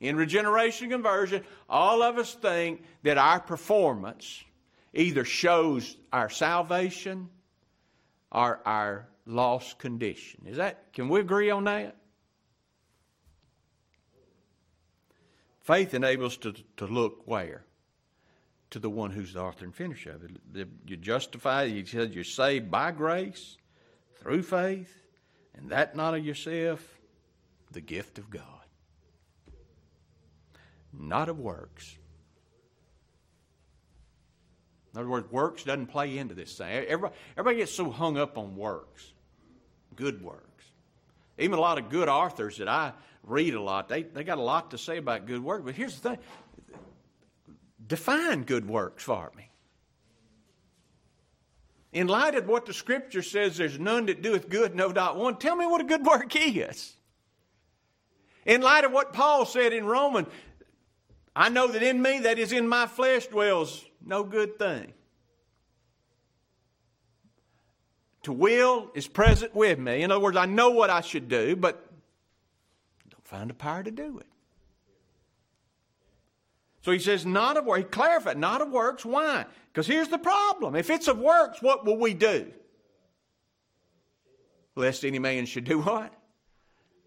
in 0.00 0.16
regeneration 0.16 0.90
conversion, 0.90 1.44
all 1.68 2.02
of 2.02 2.18
us 2.18 2.34
think 2.34 2.82
that 3.02 3.18
our 3.18 3.40
performance 3.40 4.42
either 4.92 5.24
shows 5.24 5.96
our 6.12 6.30
salvation 6.30 7.28
or 8.32 8.60
our 8.66 9.08
lost 9.26 9.78
condition. 9.78 10.46
Is 10.46 10.56
that 10.56 10.92
can 10.92 11.08
we 11.08 11.20
agree 11.20 11.50
on 11.50 11.64
that? 11.64 11.96
Faith 15.60 15.94
enables 15.94 16.36
to, 16.38 16.54
to 16.76 16.86
look 16.86 17.22
where? 17.24 17.64
To 18.70 18.78
the 18.78 18.90
one 18.90 19.10
who's 19.10 19.32
the 19.32 19.40
author 19.40 19.64
and 19.64 19.74
finisher 19.74 20.10
of 20.10 20.24
it. 20.24 20.68
You're 20.86 20.98
justified, 20.98 21.70
you 21.70 21.86
said 21.86 22.12
you're 22.12 22.24
saved 22.24 22.70
by 22.70 22.90
grace 22.90 23.56
through 24.24 24.42
faith, 24.42 24.90
and 25.54 25.68
that 25.68 25.94
not 25.94 26.14
of 26.14 26.24
yourself, 26.24 26.82
the 27.72 27.82
gift 27.82 28.18
of 28.18 28.30
God, 28.30 28.42
not 30.94 31.28
of 31.28 31.38
works. 31.38 31.98
In 34.94 35.00
other 35.00 35.10
words, 35.10 35.30
works 35.30 35.64
doesn't 35.64 35.88
play 35.88 36.16
into 36.16 36.34
this 36.34 36.56
thing. 36.56 36.68
Everybody, 36.68 37.14
everybody 37.36 37.56
gets 37.58 37.72
so 37.72 37.90
hung 37.90 38.16
up 38.16 38.38
on 38.38 38.56
works, 38.56 39.12
good 39.94 40.22
works. 40.22 40.64
Even 41.36 41.58
a 41.58 41.60
lot 41.60 41.78
of 41.78 41.90
good 41.90 42.08
authors 42.08 42.56
that 42.58 42.68
I 42.68 42.92
read 43.24 43.52
a 43.52 43.60
lot, 43.60 43.90
they, 43.90 44.04
they 44.04 44.24
got 44.24 44.38
a 44.38 44.42
lot 44.42 44.70
to 44.70 44.78
say 44.78 44.96
about 44.96 45.26
good 45.26 45.44
work. 45.44 45.66
But 45.66 45.74
here's 45.74 46.00
the 46.00 46.10
thing 46.10 46.18
define 47.86 48.44
good 48.44 48.66
works 48.66 49.04
for 49.04 49.30
me 49.36 49.50
in 51.94 52.08
light 52.08 52.34
of 52.34 52.48
what 52.48 52.66
the 52.66 52.74
scripture 52.74 53.22
says, 53.22 53.56
there's 53.56 53.78
none 53.78 54.06
that 54.06 54.20
doeth 54.20 54.48
good, 54.48 54.74
no 54.74 54.88
not 54.88 55.16
one, 55.16 55.36
tell 55.36 55.54
me 55.54 55.64
what 55.64 55.80
a 55.80 55.84
good 55.84 56.04
work 56.04 56.34
is. 56.36 56.96
In 58.44 58.60
light 58.60 58.84
of 58.84 58.92
what 58.92 59.12
Paul 59.12 59.46
said 59.46 59.72
in 59.72 59.86
Romans, 59.86 60.28
I 61.34 61.48
know 61.48 61.68
that 61.68 61.82
in 61.82 62.02
me, 62.02 62.18
that 62.20 62.38
is 62.38 62.52
in 62.52 62.68
my 62.68 62.86
flesh, 62.86 63.28
dwells 63.28 63.84
no 64.04 64.24
good 64.24 64.58
thing. 64.58 64.92
To 68.24 68.32
will 68.32 68.90
is 68.94 69.06
present 69.06 69.54
with 69.54 69.78
me. 69.78 70.02
In 70.02 70.10
other 70.10 70.20
words, 70.20 70.36
I 70.36 70.46
know 70.46 70.70
what 70.70 70.90
I 70.90 71.00
should 71.00 71.28
do, 71.28 71.54
but 71.54 71.90
don't 73.08 73.26
find 73.26 73.50
the 73.50 73.54
power 73.54 73.82
to 73.82 73.90
do 73.90 74.18
it. 74.18 74.26
So 76.84 76.92
he 76.92 76.98
says, 76.98 77.24
not 77.24 77.56
of 77.56 77.64
works. 77.64 77.78
He 77.78 77.84
clarified, 77.84 78.36
not 78.36 78.60
of 78.60 78.70
works. 78.70 79.06
Why? 79.06 79.46
Because 79.72 79.86
here's 79.86 80.08
the 80.08 80.18
problem. 80.18 80.76
If 80.76 80.90
it's 80.90 81.08
of 81.08 81.18
works, 81.18 81.62
what 81.62 81.86
will 81.86 81.96
we 81.96 82.12
do? 82.12 82.52
Lest 84.76 85.02
any 85.02 85.18
man 85.18 85.46
should 85.46 85.64
do 85.64 85.80
what? 85.80 86.12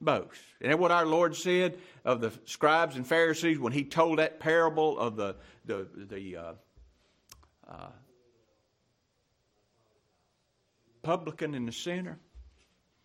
Boast. 0.02 0.42
And 0.62 0.80
what 0.80 0.90
our 0.90 1.06
Lord 1.06 1.36
said 1.36 1.78
of 2.04 2.22
the 2.22 2.32
scribes 2.46 2.96
and 2.96 3.06
Pharisees 3.06 3.60
when 3.60 3.72
he 3.72 3.84
told 3.84 4.18
that 4.18 4.40
parable 4.40 4.98
of 4.98 5.16
the, 5.16 5.36
the, 5.66 5.88
the 5.96 6.38
uh, 6.38 6.54
uh, 7.68 7.90
publican 11.04 11.54
and 11.54 11.68
the 11.68 11.72
sinner? 11.72 12.18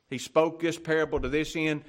He 0.08 0.16
spoke 0.16 0.60
this 0.60 0.78
parable 0.78 1.20
to 1.20 1.28
this 1.28 1.54
end 1.54 1.84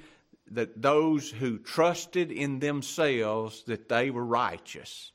that 0.50 0.80
those 0.80 1.30
who 1.30 1.58
trusted 1.58 2.30
in 2.30 2.58
themselves 2.58 3.62
that 3.64 3.88
they 3.88 4.10
were 4.10 4.24
righteous 4.24 5.12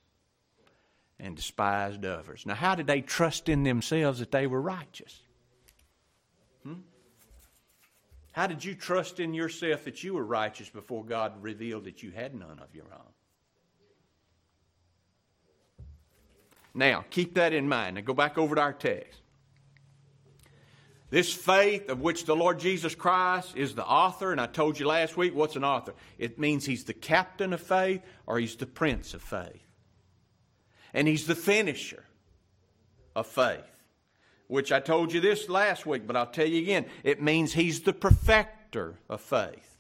and 1.20 1.36
despised 1.36 2.06
others. 2.06 2.46
Now, 2.46 2.56
how 2.56 2.76
did 2.76 2.88
they 2.88 3.02
trust 3.02 3.50
in 3.50 3.64
themselves 3.64 4.20
that 4.20 4.32
they 4.32 4.48
were 4.48 4.62
righteous? 4.62 5.20
Hmm? 6.64 6.76
How 8.32 8.48
did 8.48 8.64
you 8.64 8.74
trust 8.74 9.20
in 9.20 9.34
yourself 9.34 9.84
that 9.86 10.04
you 10.04 10.14
were 10.14 10.24
righteous 10.24 10.70
before 10.70 11.04
God 11.04 11.34
revealed 11.42 11.86
that 11.86 12.02
you 12.02 12.12
had 12.12 12.34
none 12.34 12.60
of 12.60 12.74
your 12.74 12.86
own? 12.86 13.12
Now, 16.74 17.04
keep 17.10 17.34
that 17.36 17.54
in 17.54 17.68
mind. 17.68 17.96
Now, 17.96 18.02
go 18.02 18.14
back 18.14 18.38
over 18.38 18.56
to 18.56 18.62
our 18.62 18.74
text. 18.74 19.20
This 21.10 21.34
faith 21.34 21.90
of 21.90 22.02
which 22.02 22.26
the 22.26 22.36
Lord 22.36 22.60
Jesus 22.60 22.94
Christ 22.94 23.56
is 23.56 23.74
the 23.74 23.86
author, 23.86 24.32
and 24.32 24.40
I 24.40 24.46
told 24.46 24.80
you 24.80 24.86
last 24.86 25.18
week 25.18 25.34
what's 25.34 25.56
an 25.56 25.64
author? 25.64 25.96
It 26.20 26.38
means 26.38 26.66
he's 26.66 26.84
the 26.84 26.94
captain 26.94 27.52
of 27.52 27.62
faith 27.62 28.02
or 28.28 28.40
he's 28.40 28.56
the 28.56 28.68
prince 28.68 29.16
of 29.16 29.22
faith. 29.24 29.66
And 30.94 31.08
he's 31.08 31.26
the 31.26 31.36
finisher 31.36 32.04
of 33.16 33.26
faith, 33.26 33.84
which 34.48 34.72
I 34.72 34.80
told 34.80 35.12
you 35.12 35.20
this 35.20 35.50
last 35.50 35.86
week, 35.86 36.06
but 36.06 36.16
I'll 36.16 36.28
tell 36.28 36.48
you 36.48 36.62
again. 36.62 36.86
It 37.04 37.22
means 37.22 37.54
he's 37.54 37.82
the 37.82 37.94
perfecter 37.94 39.00
of 39.10 39.22
faith. 39.22 39.78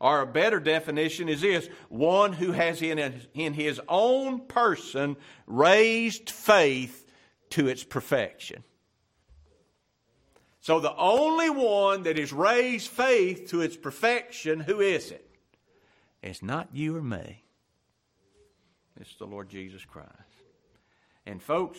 Or 0.00 0.22
a 0.22 0.26
better 0.26 0.58
definition 0.58 1.28
is 1.28 1.42
this 1.42 1.68
one 1.88 2.32
who 2.32 2.52
has 2.52 2.82
in, 2.82 2.98
in 3.34 3.54
his 3.54 3.80
own 3.86 4.40
person 4.46 5.16
raised 5.46 6.30
faith 6.30 7.06
to 7.50 7.68
its 7.68 7.84
perfection. 7.84 8.64
So 10.60 10.78
the 10.78 10.94
only 10.96 11.48
one 11.48 12.02
that 12.02 12.18
has 12.18 12.32
raised 12.32 12.88
faith 12.88 13.48
to 13.50 13.62
its 13.62 13.76
perfection, 13.76 14.60
who 14.60 14.80
is 14.80 15.10
it? 15.10 15.26
It's 16.22 16.42
not 16.42 16.68
you 16.74 16.96
or 16.96 17.02
me. 17.02 17.42
It's 19.00 19.14
the 19.16 19.26
Lord 19.26 19.48
Jesus 19.48 19.84
Christ. 19.84 20.10
And 21.24 21.42
folks, 21.42 21.78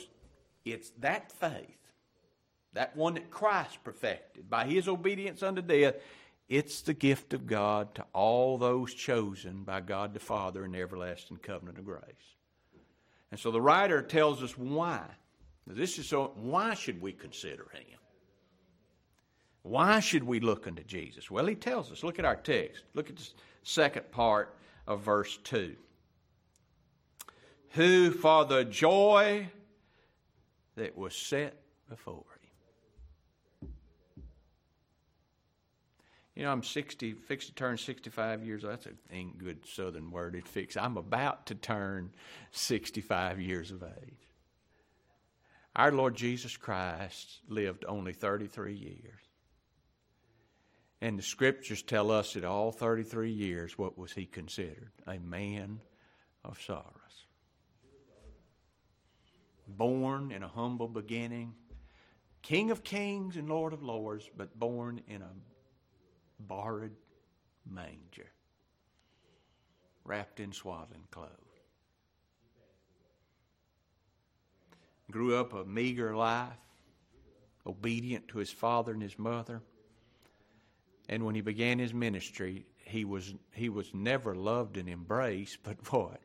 it's 0.65 0.89
that 0.99 1.31
faith, 1.31 1.77
that 2.73 2.95
one 2.95 3.13
that 3.13 3.29
Christ 3.29 3.83
perfected 3.83 4.49
by 4.49 4.65
his 4.65 4.87
obedience 4.87 5.43
unto 5.43 5.61
death, 5.61 5.95
it's 6.49 6.81
the 6.81 6.93
gift 6.93 7.33
of 7.33 7.45
God 7.45 7.93
to 7.95 8.05
all 8.13 8.57
those 8.57 8.93
chosen 8.93 9.63
by 9.63 9.81
God 9.81 10.13
the 10.13 10.19
Father 10.19 10.65
in 10.65 10.71
the 10.71 10.81
everlasting 10.81 11.37
covenant 11.37 11.77
of 11.77 11.85
grace. 11.85 12.01
And 13.29 13.39
so 13.39 13.51
the 13.51 13.61
writer 13.61 14.01
tells 14.01 14.41
us 14.41 14.57
why 14.57 15.03
This 15.67 15.99
is 15.99 16.07
so. 16.07 16.33
Why 16.35 16.73
should 16.73 16.99
we 17.01 17.13
consider 17.13 17.67
him? 17.73 18.00
Why 19.63 19.99
should 19.99 20.23
we 20.23 20.39
look 20.39 20.67
unto 20.67 20.83
Jesus? 20.83 21.29
Well, 21.29 21.45
he 21.45 21.55
tells 21.55 21.91
us. 21.91 22.03
Look 22.03 22.19
at 22.19 22.25
our 22.25 22.35
text. 22.35 22.83
Look 22.93 23.09
at 23.09 23.17
the 23.17 23.27
second 23.63 24.11
part 24.11 24.55
of 24.87 25.01
verse 25.01 25.37
2. 25.43 25.75
Who 27.71 28.11
for 28.11 28.45
the 28.45 28.65
joy 28.65 29.47
that 30.75 30.97
was 30.97 31.15
set 31.15 31.55
before 31.89 32.25
him. 33.61 33.69
You 36.35 36.43
know, 36.43 36.51
I'm 36.51 36.63
60, 36.63 37.13
fixed 37.13 37.49
to 37.49 37.53
turn 37.53 37.77
65 37.77 38.45
years 38.45 38.63
old. 38.63 38.73
That's 38.73 38.87
a 38.87 38.91
ain't 39.11 39.37
good 39.37 39.65
southern 39.65 40.09
word. 40.11 40.35
It 40.35 40.47
fix. 40.47 40.75
I'm 40.77 40.97
about 40.97 41.45
to 41.47 41.55
turn 41.55 42.11
65 42.51 43.39
years 43.39 43.69
of 43.69 43.83
age. 43.83 44.27
Our 45.75 45.91
Lord 45.91 46.15
Jesus 46.15 46.57
Christ 46.57 47.39
lived 47.47 47.85
only 47.87 48.13
33 48.13 48.73
years. 48.73 49.20
And 51.01 51.17
the 51.17 51.23
scriptures 51.23 51.81
tell 51.81 52.11
us 52.11 52.33
that 52.33 52.45
all 52.45 52.71
33 52.71 53.31
years, 53.31 53.77
what 53.77 53.97
was 53.97 54.13
he 54.13 54.27
considered? 54.27 54.91
A 55.07 55.17
man 55.17 55.81
of 56.45 56.61
sorrows. 56.61 56.85
Born 59.67 60.31
in 60.31 60.43
a 60.43 60.47
humble 60.47 60.87
beginning, 60.87 61.55
King 62.43 62.71
of 62.71 62.83
kings 62.83 63.35
and 63.35 63.49
Lord 63.49 63.73
of 63.73 63.83
lords, 63.83 64.29
but 64.35 64.59
born 64.59 65.01
in 65.07 65.21
a 65.21 65.29
borrowed 66.39 66.95
manger, 67.69 68.31
wrapped 70.03 70.39
in 70.39 70.51
swaddling 70.51 71.07
clothes. 71.11 71.29
Grew 75.11 75.35
up 75.35 75.53
a 75.53 75.65
meager 75.65 76.15
life, 76.15 76.57
obedient 77.65 78.27
to 78.29 78.39
his 78.39 78.51
father 78.51 78.91
and 78.91 79.01
his 79.01 79.19
mother 79.19 79.61
and 81.11 81.25
when 81.25 81.35
he 81.35 81.41
began 81.41 81.77
his 81.77 81.93
ministry, 81.93 82.65
he 82.85 83.03
was, 83.03 83.35
he 83.53 83.67
was 83.67 83.93
never 83.93 84.33
loved 84.33 84.77
and 84.77 84.87
embraced, 84.87 85.59
but 85.61 85.75
what? 85.93 86.21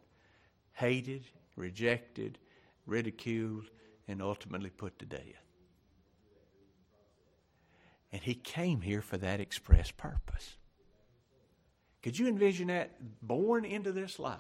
Hated, 0.73 1.25
rejected, 1.57 2.39
ridiculed, 2.87 3.69
and 4.07 4.23
ultimately 4.23 4.71
put 4.71 4.97
to 5.01 5.05
death. 5.05 5.21
And 8.13 8.23
he 8.23 8.35
came 8.35 8.81
here 8.81 9.03
for 9.03 9.17
that 9.17 9.41
express 9.41 9.91
purpose. 9.91 10.57
Could 12.03 12.17
you 12.17 12.29
envision 12.29 12.69
that? 12.69 12.93
Born 13.21 13.65
into 13.65 13.91
this 13.91 14.21
life, 14.21 14.39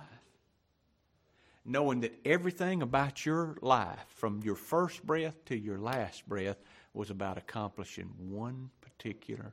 knowing 1.65 2.01
that 2.03 2.15
everything 2.25 2.83
about 2.83 3.27
your 3.27 3.57
life, 3.63 4.07
from 4.15 4.41
your 4.45 4.55
first 4.55 5.05
breath 5.05 5.45
to 5.47 5.59
your 5.59 5.79
last 5.79 6.29
breath, 6.29 6.59
was 6.95 7.11
about 7.11 7.37
accomplishing 7.37 8.13
one 8.17 8.71
particular. 8.81 9.53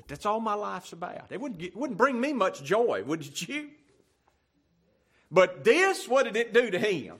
That 0.00 0.08
that's 0.08 0.24
all 0.24 0.40
my 0.40 0.54
life's 0.54 0.94
about. 0.94 1.26
It 1.30 1.40
wouldn't, 1.40 1.60
it 1.60 1.76
wouldn't 1.76 1.98
bring 1.98 2.18
me 2.18 2.32
much 2.32 2.64
joy, 2.64 3.02
would 3.06 3.20
it 3.20 3.48
you? 3.48 3.68
But 5.30 5.62
this, 5.62 6.08
what 6.08 6.24
did 6.24 6.36
it 6.36 6.54
do 6.54 6.70
to 6.70 6.78
him? 6.78 7.16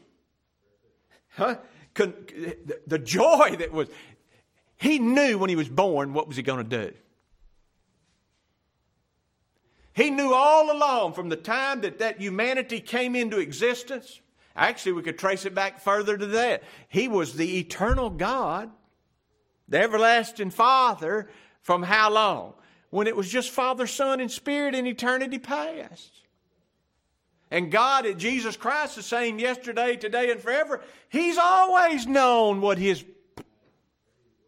Huh? 1.37 1.57
The 1.95 2.99
joy 2.99 3.57
that 3.59 3.71
was, 3.73 3.89
he 4.77 4.99
knew 4.99 5.39
when 5.39 5.51
he 5.51 5.57
was 5.57 5.69
born 5.69 6.15
what 6.15 6.27
was 6.27 6.37
he 6.37 6.43
going 6.43 6.69
to 6.69 6.87
do. 6.87 6.93
He 9.93 10.11
knew 10.11 10.33
all 10.33 10.75
along 10.75 11.13
from 11.13 11.29
the 11.29 11.37
time 11.37 11.83
that 11.83 11.99
that 11.99 12.21
humanity 12.21 12.81
came 12.81 13.15
into 13.15 13.39
existence. 13.39 14.21
Actually, 14.57 14.93
we 14.93 15.03
could 15.03 15.19
trace 15.19 15.45
it 15.45 15.55
back 15.55 15.81
further 15.81 16.17
to 16.17 16.27
that. 16.27 16.63
He 16.89 17.07
was 17.07 17.35
the 17.35 17.59
eternal 17.59 18.09
God 18.09 18.71
the 19.71 19.79
everlasting 19.79 20.51
Father, 20.51 21.31
from 21.63 21.83
how 21.83 22.11
long? 22.11 22.55
When 22.91 23.07
it 23.07 23.17
was 23.17 23.29
just 23.29 23.51
Father, 23.51 23.87
Son, 23.87 24.21
and 24.21 24.31
Spirit 24.31 24.75
in 24.75 24.87
eternity 24.87 25.39
past. 25.39 26.13
And 27.51 27.71
God, 27.71 28.07
Jesus 28.19 28.57
Christ, 28.57 28.97
the 28.97 29.03
same 29.03 29.39
yesterday, 29.39 29.97
today, 29.97 30.31
and 30.31 30.41
forever. 30.41 30.81
He's 31.09 31.39
always 31.39 32.07
known 32.07 32.61
what 32.61 32.79
His 32.79 33.05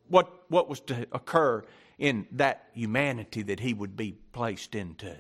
what 0.09 0.31
what 0.49 0.69
was 0.69 0.81
to 0.81 1.07
occur 1.13 1.65
in 1.99 2.27
that 2.33 2.69
humanity 2.75 3.43
that 3.43 3.61
He 3.61 3.75
would 3.75 3.97
be 3.97 4.13
placed 4.33 4.75
into, 4.75 5.17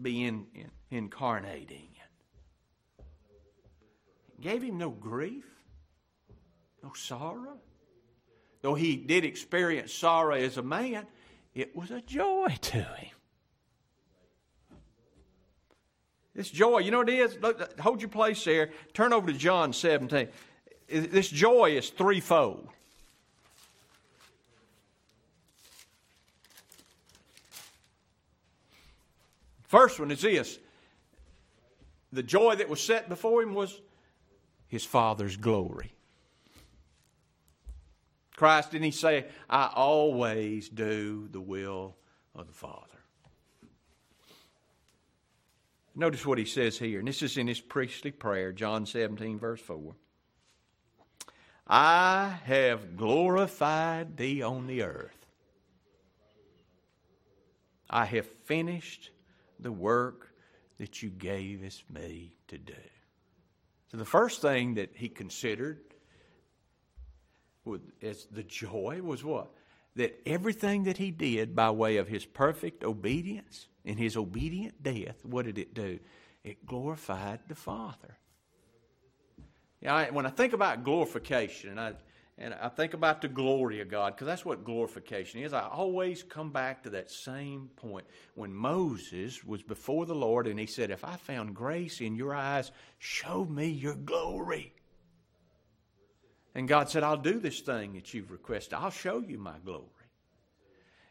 be 0.00 0.24
in, 0.24 0.46
in, 0.54 0.70
incarnating. 0.90 1.88
Gave 4.42 4.62
him 4.62 4.76
no 4.76 4.90
grief, 4.90 5.44
no 6.82 6.92
sorrow. 6.94 7.58
Though 8.60 8.74
he 8.74 8.96
did 8.96 9.24
experience 9.24 9.92
sorrow 9.94 10.34
as 10.34 10.56
a 10.56 10.62
man, 10.62 11.06
it 11.54 11.76
was 11.76 11.90
a 11.90 12.00
joy 12.00 12.56
to 12.60 12.78
him. 12.78 13.10
This 16.34 16.50
joy, 16.50 16.78
you 16.78 16.90
know 16.90 16.98
what 16.98 17.10
it 17.10 17.18
is? 17.18 17.36
Hold 17.80 18.00
your 18.00 18.08
place 18.08 18.42
there. 18.44 18.70
Turn 18.94 19.12
over 19.12 19.30
to 19.30 19.36
John 19.36 19.72
17. 19.72 20.28
This 20.88 21.28
joy 21.28 21.76
is 21.76 21.90
threefold. 21.90 22.68
First 29.64 29.98
one 29.98 30.10
is 30.10 30.20
this 30.20 30.58
the 32.12 32.22
joy 32.22 32.56
that 32.56 32.68
was 32.68 32.82
set 32.82 33.08
before 33.08 33.42
him 33.42 33.54
was 33.54 33.80
his 34.68 34.84
Father's 34.84 35.36
glory. 35.36 35.92
Christ, 38.36 38.70
didn't 38.72 38.84
he 38.84 38.90
say, 38.90 39.26
I 39.48 39.70
always 39.74 40.68
do 40.68 41.28
the 41.30 41.40
will 41.40 41.96
of 42.34 42.46
the 42.46 42.52
Father? 42.52 42.86
Notice 45.94 46.24
what 46.24 46.38
he 46.38 46.46
says 46.46 46.78
here, 46.78 46.98
and 46.98 47.06
this 47.06 47.22
is 47.22 47.36
in 47.36 47.46
his 47.46 47.60
priestly 47.60 48.10
prayer, 48.10 48.52
John 48.52 48.86
17, 48.86 49.38
verse 49.38 49.60
4. 49.60 49.94
I 51.66 52.38
have 52.44 52.96
glorified 52.96 54.16
thee 54.16 54.42
on 54.42 54.66
the 54.66 54.82
earth. 54.82 55.26
I 57.88 58.06
have 58.06 58.26
finished 58.44 59.10
the 59.60 59.70
work 59.70 60.32
that 60.78 61.02
you 61.02 61.10
gavest 61.10 61.88
me 61.90 62.34
to 62.48 62.56
do. 62.56 62.72
So 63.90 63.98
the 63.98 64.06
first 64.06 64.40
thing 64.40 64.74
that 64.74 64.90
he 64.94 65.10
considered 65.10 65.78
as 68.02 68.26
the 68.30 68.42
joy 68.42 69.00
was 69.02 69.24
what? 69.24 69.50
That 69.96 70.20
everything 70.26 70.84
that 70.84 70.96
he 70.96 71.10
did 71.10 71.54
by 71.54 71.70
way 71.70 71.98
of 71.98 72.08
his 72.08 72.24
perfect 72.24 72.82
obedience 72.82 73.68
and 73.84 73.98
his 73.98 74.16
obedient 74.16 74.82
death, 74.82 75.24
what 75.24 75.44
did 75.44 75.58
it 75.58 75.74
do? 75.74 75.98
It 76.44 76.66
glorified 76.66 77.40
the 77.48 77.54
Father. 77.54 78.16
Yeah, 79.80 79.94
I, 79.94 80.10
when 80.10 80.26
I 80.26 80.30
think 80.30 80.52
about 80.52 80.84
glorification, 80.84 81.70
and 81.70 81.80
I 81.80 81.92
and 82.38 82.54
I 82.54 82.68
think 82.68 82.94
about 82.94 83.20
the 83.20 83.28
glory 83.28 83.80
of 83.80 83.88
God, 83.88 84.14
because 84.14 84.26
that's 84.26 84.44
what 84.44 84.64
glorification 84.64 85.40
is. 85.42 85.52
I 85.52 85.68
always 85.68 86.22
come 86.22 86.50
back 86.50 86.82
to 86.82 86.90
that 86.90 87.10
same 87.10 87.68
point. 87.76 88.06
When 88.34 88.52
Moses 88.52 89.44
was 89.44 89.62
before 89.62 90.06
the 90.06 90.14
Lord 90.14 90.46
and 90.46 90.58
he 90.58 90.66
said, 90.66 90.90
If 90.90 91.04
I 91.04 91.16
found 91.16 91.54
grace 91.54 92.00
in 92.00 92.16
your 92.16 92.34
eyes, 92.34 92.72
show 92.98 93.44
me 93.44 93.68
your 93.68 93.94
glory. 93.94 94.72
And 96.54 96.68
God 96.68 96.90
said, 96.90 97.02
I'll 97.02 97.16
do 97.16 97.38
this 97.38 97.60
thing 97.60 97.94
that 97.94 98.12
you've 98.12 98.30
requested. 98.30 98.74
I'll 98.74 98.90
show 98.90 99.18
you 99.18 99.38
my 99.38 99.54
glory. 99.64 99.86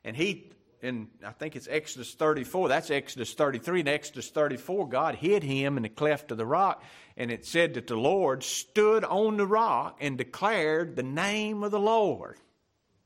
And 0.03 0.15
he, 0.15 0.51
in 0.81 1.07
I 1.25 1.31
think 1.31 1.55
it's 1.55 1.67
Exodus 1.67 2.13
34, 2.13 2.67
that's 2.69 2.91
Exodus 2.91 3.33
33. 3.33 3.81
In 3.81 3.87
Exodus 3.87 4.29
34, 4.29 4.87
God 4.87 5.15
hid 5.15 5.43
him 5.43 5.77
in 5.77 5.83
the 5.83 5.89
cleft 5.89 6.31
of 6.31 6.37
the 6.37 6.45
rock. 6.45 6.83
And 7.17 7.31
it 7.31 7.45
said 7.45 7.73
that 7.73 7.87
the 7.87 7.95
Lord 7.95 8.43
stood 8.43 9.03
on 9.03 9.37
the 9.37 9.47
rock 9.47 9.97
and 9.99 10.17
declared 10.17 10.95
the 10.95 11.03
name 11.03 11.63
of 11.63 11.71
the 11.71 11.79
Lord. 11.79 12.37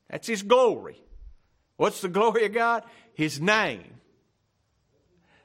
That's 0.09 0.27
his 0.27 0.43
glory. 0.43 0.97
What's 1.77 2.01
the 2.01 2.09
glory 2.09 2.45
of 2.45 2.53
God? 2.53 2.83
His 3.13 3.39
name. 3.41 3.95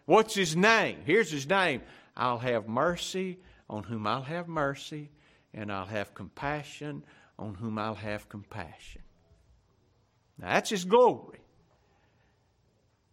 What's 0.07 0.35
his 0.35 0.57
name? 0.57 0.99
Here's 1.05 1.31
his 1.31 1.49
name 1.49 1.83
I'll 2.17 2.39
have 2.39 2.69
mercy 2.69 3.39
on 3.69 3.85
whom 3.85 4.07
I'll 4.07 4.23
have 4.23 4.49
mercy 4.49 5.11
and 5.53 5.73
I'll 5.73 5.87
have 5.87 6.15
compassion 6.15 7.03
on 7.39 7.55
whom 7.55 7.79
I'll 7.79 7.95
have 7.95 8.29
compassion. 8.29 9.03
Now, 10.39 10.49
that's 10.49 10.71
His 10.71 10.85
glory. 10.85 11.41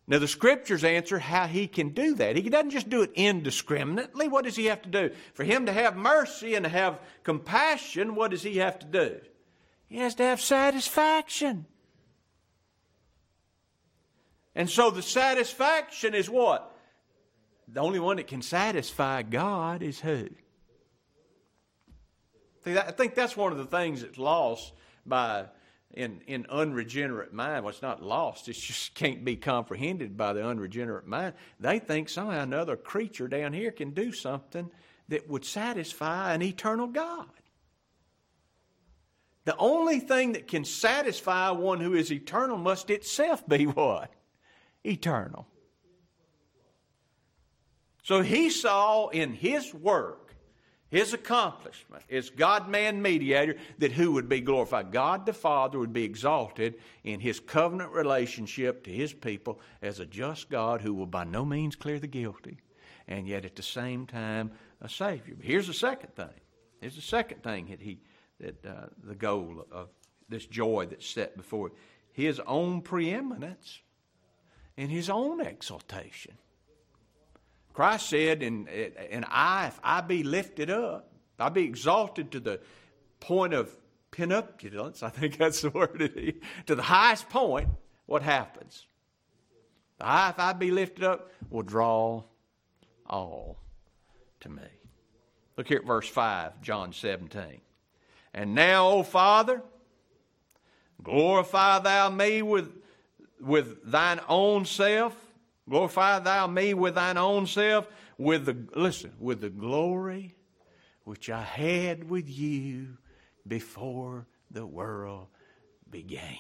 Now, 0.10 0.20
the 0.20 0.28
scriptures 0.28 0.84
answer 0.84 1.20
how 1.20 1.48
He 1.48 1.68
can 1.68 1.90
do 1.90 2.16
that. 2.16 2.36
He 2.38 2.50
doesn't 2.50 2.72
just 2.72 2.90
do 2.90 3.02
it 3.02 3.12
indiscriminately. 3.16 4.28
What 4.28 4.46
does 4.46 4.56
He 4.56 4.66
have 4.66 4.82
to 4.84 4.90
do? 4.90 5.12
For 5.34 5.44
Him 5.44 5.66
to 5.66 5.74
have 5.74 5.96
mercy 5.98 6.56
and 6.56 6.64
to 6.64 6.70
have 6.70 7.00
compassion, 7.24 8.16
what 8.16 8.32
does 8.32 8.44
He 8.44 8.58
have 8.58 8.80
to 8.80 8.86
do? 8.86 9.20
He 9.88 9.98
has 9.98 10.16
to 10.16 10.24
have 10.24 10.42
satisfaction. 10.42 11.66
And 14.56 14.70
so 14.70 14.90
the 14.90 15.02
satisfaction 15.02 16.14
is 16.16 16.30
what? 16.30 16.76
The 17.68 17.82
only 17.82 18.00
one 18.00 18.18
that 18.18 18.28
can 18.28 18.42
satisfy 18.42 19.22
God 19.22 19.84
is 19.84 20.00
who? 20.00 20.30
I 22.68 22.92
think 22.92 23.16
that's 23.16 23.38
one 23.38 23.52
of 23.52 23.58
the 23.58 23.66
things 23.66 24.02
that's 24.02 24.18
lost 24.18 24.74
by 25.06 25.46
in 25.94 26.22
in 26.28 26.46
unregenerate 26.50 27.34
mind. 27.34 27.64
Well, 27.64 27.72
it's 27.72 27.82
not 27.82 28.04
lost; 28.04 28.50
it 28.50 28.54
just 28.54 28.94
can't 28.96 29.24
be 29.24 29.36
comprehended 29.36 30.18
by 30.18 30.34
the 30.34 30.46
unregenerate 30.46 31.08
mind. 31.08 31.34
They 31.60 31.80
think 31.80 32.10
somehow 32.10 32.42
another 32.42 32.76
creature 32.76 33.28
down 33.28 33.54
here 33.54 33.72
can 33.72 33.92
do 33.92 34.12
something 34.12 34.70
that 35.10 35.30
would 35.30 35.46
satisfy 35.46 36.34
an 36.34 36.42
eternal 36.42 36.88
God. 36.88 37.28
The 39.46 39.56
only 39.56 40.02
thing 40.02 40.34
that 40.34 40.48
can 40.48 40.66
satisfy 40.66 41.52
one 41.52 41.80
who 41.80 41.94
is 41.94 42.12
eternal 42.12 42.58
must 42.58 42.90
itself 42.90 43.48
be 43.48 43.66
what? 43.66 44.12
Eternal. 44.84 45.48
So 48.04 48.22
he 48.22 48.50
saw 48.50 49.08
in 49.08 49.34
his 49.34 49.74
work, 49.74 50.27
his 50.90 51.14
accomplishment, 51.14 52.04
his 52.08 52.30
God 52.30 52.70
man 52.70 53.02
mediator, 53.02 53.56
that 53.80 53.92
who 53.92 54.14
would 54.14 54.30
be 54.30 54.40
glorified? 54.40 54.92
God 54.92 55.26
the 55.26 55.34
Father 55.34 55.80
would 55.80 55.94
be 55.94 56.04
exalted 56.04 56.76
in 57.04 57.20
his 57.20 57.40
covenant 57.40 57.92
relationship 57.92 58.84
to 58.84 58.92
his 58.92 59.14
people 59.14 59.60
as 59.82 60.00
a 60.00 60.06
just 60.06 60.50
God 60.50 60.82
who 60.82 60.94
will 60.94 61.06
by 61.06 61.24
no 61.24 61.44
means 61.44 61.76
clear 61.76 62.00
the 62.00 62.08
guilty, 62.08 62.60
and 63.08 63.28
yet 63.28 63.46
at 63.46 63.56
the 63.56 63.64
same 63.64 64.06
time 64.06 64.52
a 64.82 64.88
Savior. 64.90 65.36
But 65.36 65.46
here's 65.46 65.68
the 65.68 65.74
second 65.74 66.16
thing. 66.16 66.40
Here's 66.80 66.96
the 66.96 67.02
second 67.02 67.44
thing 67.44 67.68
that 67.68 67.82
he 67.82 68.00
that 68.40 68.66
uh, 68.66 68.88
the 69.04 69.16
goal 69.16 69.66
of 69.72 69.90
this 70.30 70.46
joy 70.46 70.86
that's 70.90 71.10
set 71.10 71.36
before 71.36 71.72
his 72.12 72.40
own 72.46 72.82
preeminence 72.82 73.82
and 74.78 74.92
his 74.92 75.10
own 75.10 75.42
exaltation. 75.42 76.38
Christ 77.78 78.10
said, 78.10 78.42
and, 78.42 78.68
and 78.68 79.24
I, 79.30 79.68
if 79.68 79.80
I 79.84 80.02
be 80.02 80.24
lifted 80.24 80.72
up, 80.72 81.12
I 81.38 81.50
be 81.50 81.66
exalted 81.66 82.32
to 82.32 82.40
the 82.40 82.60
point 83.20 83.54
of 83.54 83.70
penupulence, 84.10 85.04
I 85.04 85.10
think 85.10 85.38
that's 85.38 85.62
the 85.62 85.70
word 85.70 86.42
to 86.66 86.74
the 86.74 86.82
highest 86.82 87.30
point, 87.30 87.70
what 88.08 88.24
happens? 88.24 88.88
I, 90.02 90.32
if 90.32 90.40
I 90.40 90.54
be 90.54 90.72
lifted 90.72 91.04
up, 91.04 91.30
will 91.52 91.62
draw 91.62 92.24
all 93.06 93.60
to 94.40 94.50
me. 94.50 94.64
Look 95.56 95.68
here 95.68 95.78
at 95.78 95.86
verse 95.86 96.10
5, 96.10 96.60
John 96.64 96.94
17. 96.94 97.62
And 98.34 98.56
now, 98.56 98.90
O 98.90 99.04
Father, 99.04 99.62
glorify 101.04 101.78
thou 101.78 102.10
me 102.10 102.42
with, 102.42 102.72
with 103.40 103.84
thine 103.84 104.20
own 104.28 104.66
self 104.66 105.27
Glorify 105.70 106.20
thou 106.20 106.48
me 106.48 106.74
with 106.74 106.96
thine 106.96 107.18
own 107.18 107.46
self, 107.46 107.88
with 108.18 108.46
the, 108.46 108.58
listen, 108.80 109.12
with 109.20 109.42
the 109.42 109.50
glory 109.50 110.36
which 111.04 111.30
I 111.30 111.42
had 111.42 112.10
with 112.10 112.30
you 112.30 112.98
before 113.48 114.28
the 114.52 114.66
world 114.66 115.28
began. 115.90 116.38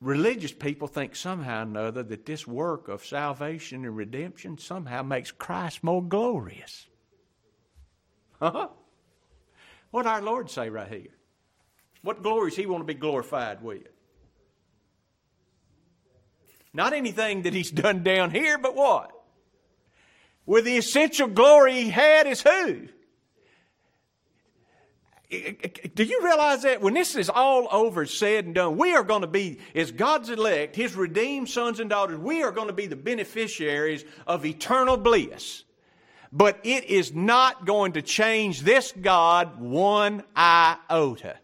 Religious 0.00 0.52
people 0.52 0.88
think 0.88 1.14
somehow 1.14 1.60
or 1.60 1.62
another 1.62 2.02
that 2.02 2.26
this 2.26 2.46
work 2.46 2.88
of 2.88 3.04
salvation 3.04 3.84
and 3.84 3.96
redemption 3.96 4.58
somehow 4.58 5.02
makes 5.02 5.30
Christ 5.30 5.84
more 5.84 6.02
glorious. 6.02 6.86
Huh? 8.40 8.68
What 9.92 10.06
our 10.06 10.20
Lord 10.20 10.50
say 10.50 10.68
right 10.70 10.88
here? 10.88 11.14
What 12.02 12.22
glories 12.22 12.56
He 12.56 12.66
want 12.66 12.80
to 12.80 12.92
be 12.92 12.98
glorified 12.98 13.62
with? 13.62 13.91
Not 16.74 16.92
anything 16.92 17.42
that 17.42 17.54
he's 17.54 17.70
done 17.70 18.02
down 18.02 18.30
here, 18.30 18.58
but 18.58 18.74
what? 18.74 19.10
With 20.46 20.64
the 20.64 20.76
essential 20.76 21.28
glory 21.28 21.74
he 21.74 21.90
had 21.90 22.26
is 22.26 22.42
who? 22.42 22.88
Do 25.30 26.04
you 26.04 26.20
realize 26.22 26.62
that 26.62 26.82
when 26.82 26.92
this 26.92 27.16
is 27.16 27.30
all 27.30 27.66
over, 27.72 28.04
said 28.04 28.44
and 28.44 28.54
done, 28.54 28.76
we 28.76 28.94
are 28.94 29.02
going 29.02 29.22
to 29.22 29.26
be, 29.26 29.60
as 29.74 29.90
God's 29.90 30.28
elect, 30.28 30.76
His 30.76 30.94
redeemed 30.94 31.48
sons 31.48 31.80
and 31.80 31.88
daughters, 31.88 32.18
we 32.18 32.42
are 32.42 32.52
going 32.52 32.66
to 32.66 32.74
be 32.74 32.86
the 32.86 32.96
beneficiaries 32.96 34.04
of 34.26 34.44
eternal 34.44 34.98
bliss. 34.98 35.64
But 36.32 36.60
it 36.64 36.84
is 36.84 37.14
not 37.14 37.64
going 37.64 37.92
to 37.92 38.02
change 38.02 38.60
this 38.60 38.92
God 38.92 39.58
one 39.58 40.22
iota. 40.36 41.36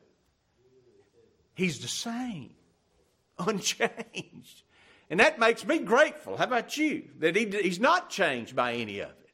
He's 1.55 1.79
the 1.79 1.88
same, 1.88 2.51
unchanged. 3.38 4.62
And 5.11 5.21
that 5.21 5.38
makes 5.38 5.66
me 5.66 5.79
grateful. 5.79 6.37
How 6.37 6.44
about 6.44 6.77
you? 6.77 7.05
That 7.21 7.35
he, 7.35 7.47
he's 7.47 7.81
not 7.81 8.11
changed 8.11 8.55
by 8.55 8.75
any 8.75 9.01
of 9.01 9.09
it. 9.09 9.31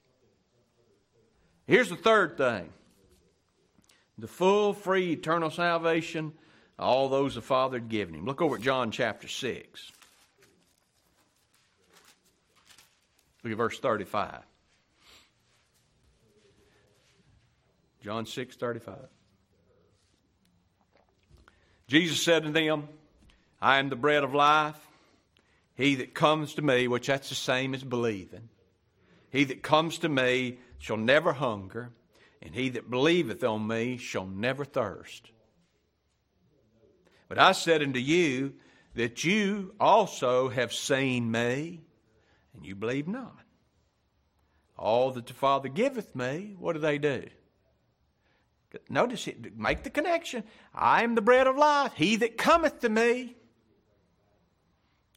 Here's 1.67 1.89
the 1.89 1.97
third 1.97 2.37
thing 2.37 2.71
the 4.19 4.29
full, 4.29 4.75
free, 4.75 5.13
eternal 5.13 5.51
salvation, 5.51 6.33
all 6.79 7.09
those 7.09 7.35
the 7.35 7.43
Father 7.43 7.79
had 7.79 7.89
given 7.89 8.15
him. 8.15 8.25
Look 8.25 8.41
over 8.41 8.57
at 8.57 8.63
John 8.63 8.91
chapter 8.91 9.27
6. 9.27 9.93
Look 13.43 13.53
at 13.53 13.57
verse 13.57 13.79
35. 13.79 14.43
John 18.03 18.27
6 18.27 18.57
35. 18.57 18.95
Jesus 21.87 22.23
said 22.23 22.45
to 22.45 22.51
them, 22.51 22.89
I 23.61 23.79
am 23.79 23.89
the 23.89 23.97
bread 23.97 24.25
of 24.25 24.35
life. 24.35 24.77
He 25.75 25.97
that 25.97 26.15
comes 26.15 26.55
to 26.55 26.63
me, 26.63 26.87
which 26.89 27.09
that's 27.09 27.29
the 27.29 27.35
same 27.35 27.75
as 27.75 27.83
believing, 27.83 28.49
he 29.31 29.45
that 29.45 29.63
comes 29.63 29.99
to 29.99 30.09
me 30.09 30.59
shall 30.79 30.97
never 30.97 31.33
hunger, 31.33 31.91
and 32.41 32.55
he 32.55 32.69
that 32.71 32.91
believeth 32.91 33.43
on 33.43 33.67
me 33.67 33.97
shall 33.97 34.27
never 34.27 34.65
thirst. 34.65 35.33
But 37.29 37.39
I 37.39 37.53
said 37.53 37.83
unto 37.83 37.99
you 37.99 38.55
that 38.95 39.25
you 39.25 39.75
also 39.81 40.51
have 40.51 40.73
seen 40.73 41.31
me, 41.31 41.81
and 42.55 42.65
you 42.65 42.77
believe 42.77 43.09
not. 43.09 43.41
All 44.79 45.11
that 45.13 45.27
the 45.27 45.35
Father 45.35 45.69
giveth 45.69 46.15
me, 46.15 46.55
what 46.59 46.75
do 46.75 46.79
they 46.79 46.99
do? 46.99 47.25
Notice 48.89 49.27
it, 49.29 49.57
make 49.57 49.85
the 49.85 49.91
connection. 49.91 50.45
I 50.75 51.03
am 51.03 51.15
the 51.15 51.23
bread 51.23 51.47
of 51.47 51.57
life. 51.57 51.93
He 51.95 52.17
that 52.17 52.37
cometh 52.37 52.81
to 52.81 52.89
me 52.89 53.37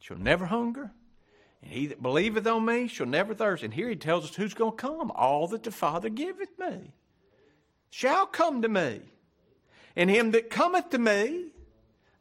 shall 0.00 0.16
never 0.16 0.46
hunger. 0.46 0.90
And 1.62 1.72
he 1.72 1.86
that 1.88 2.02
believeth 2.02 2.46
on 2.46 2.64
me 2.64 2.88
shall 2.88 3.06
never 3.06 3.34
thirst. 3.34 3.62
And 3.62 3.74
here 3.74 3.88
he 3.88 3.96
tells 3.96 4.24
us 4.24 4.34
who's 4.34 4.54
going 4.54 4.72
to 4.72 4.76
come. 4.76 5.10
All 5.10 5.48
that 5.48 5.62
the 5.62 5.70
Father 5.70 6.08
giveth 6.08 6.58
me 6.58 6.92
shall 7.90 8.26
come 8.26 8.62
to 8.62 8.68
me. 8.68 9.00
And 9.96 10.08
him 10.08 10.30
that 10.32 10.50
cometh 10.50 10.90
to 10.90 10.98
me, 10.98 11.46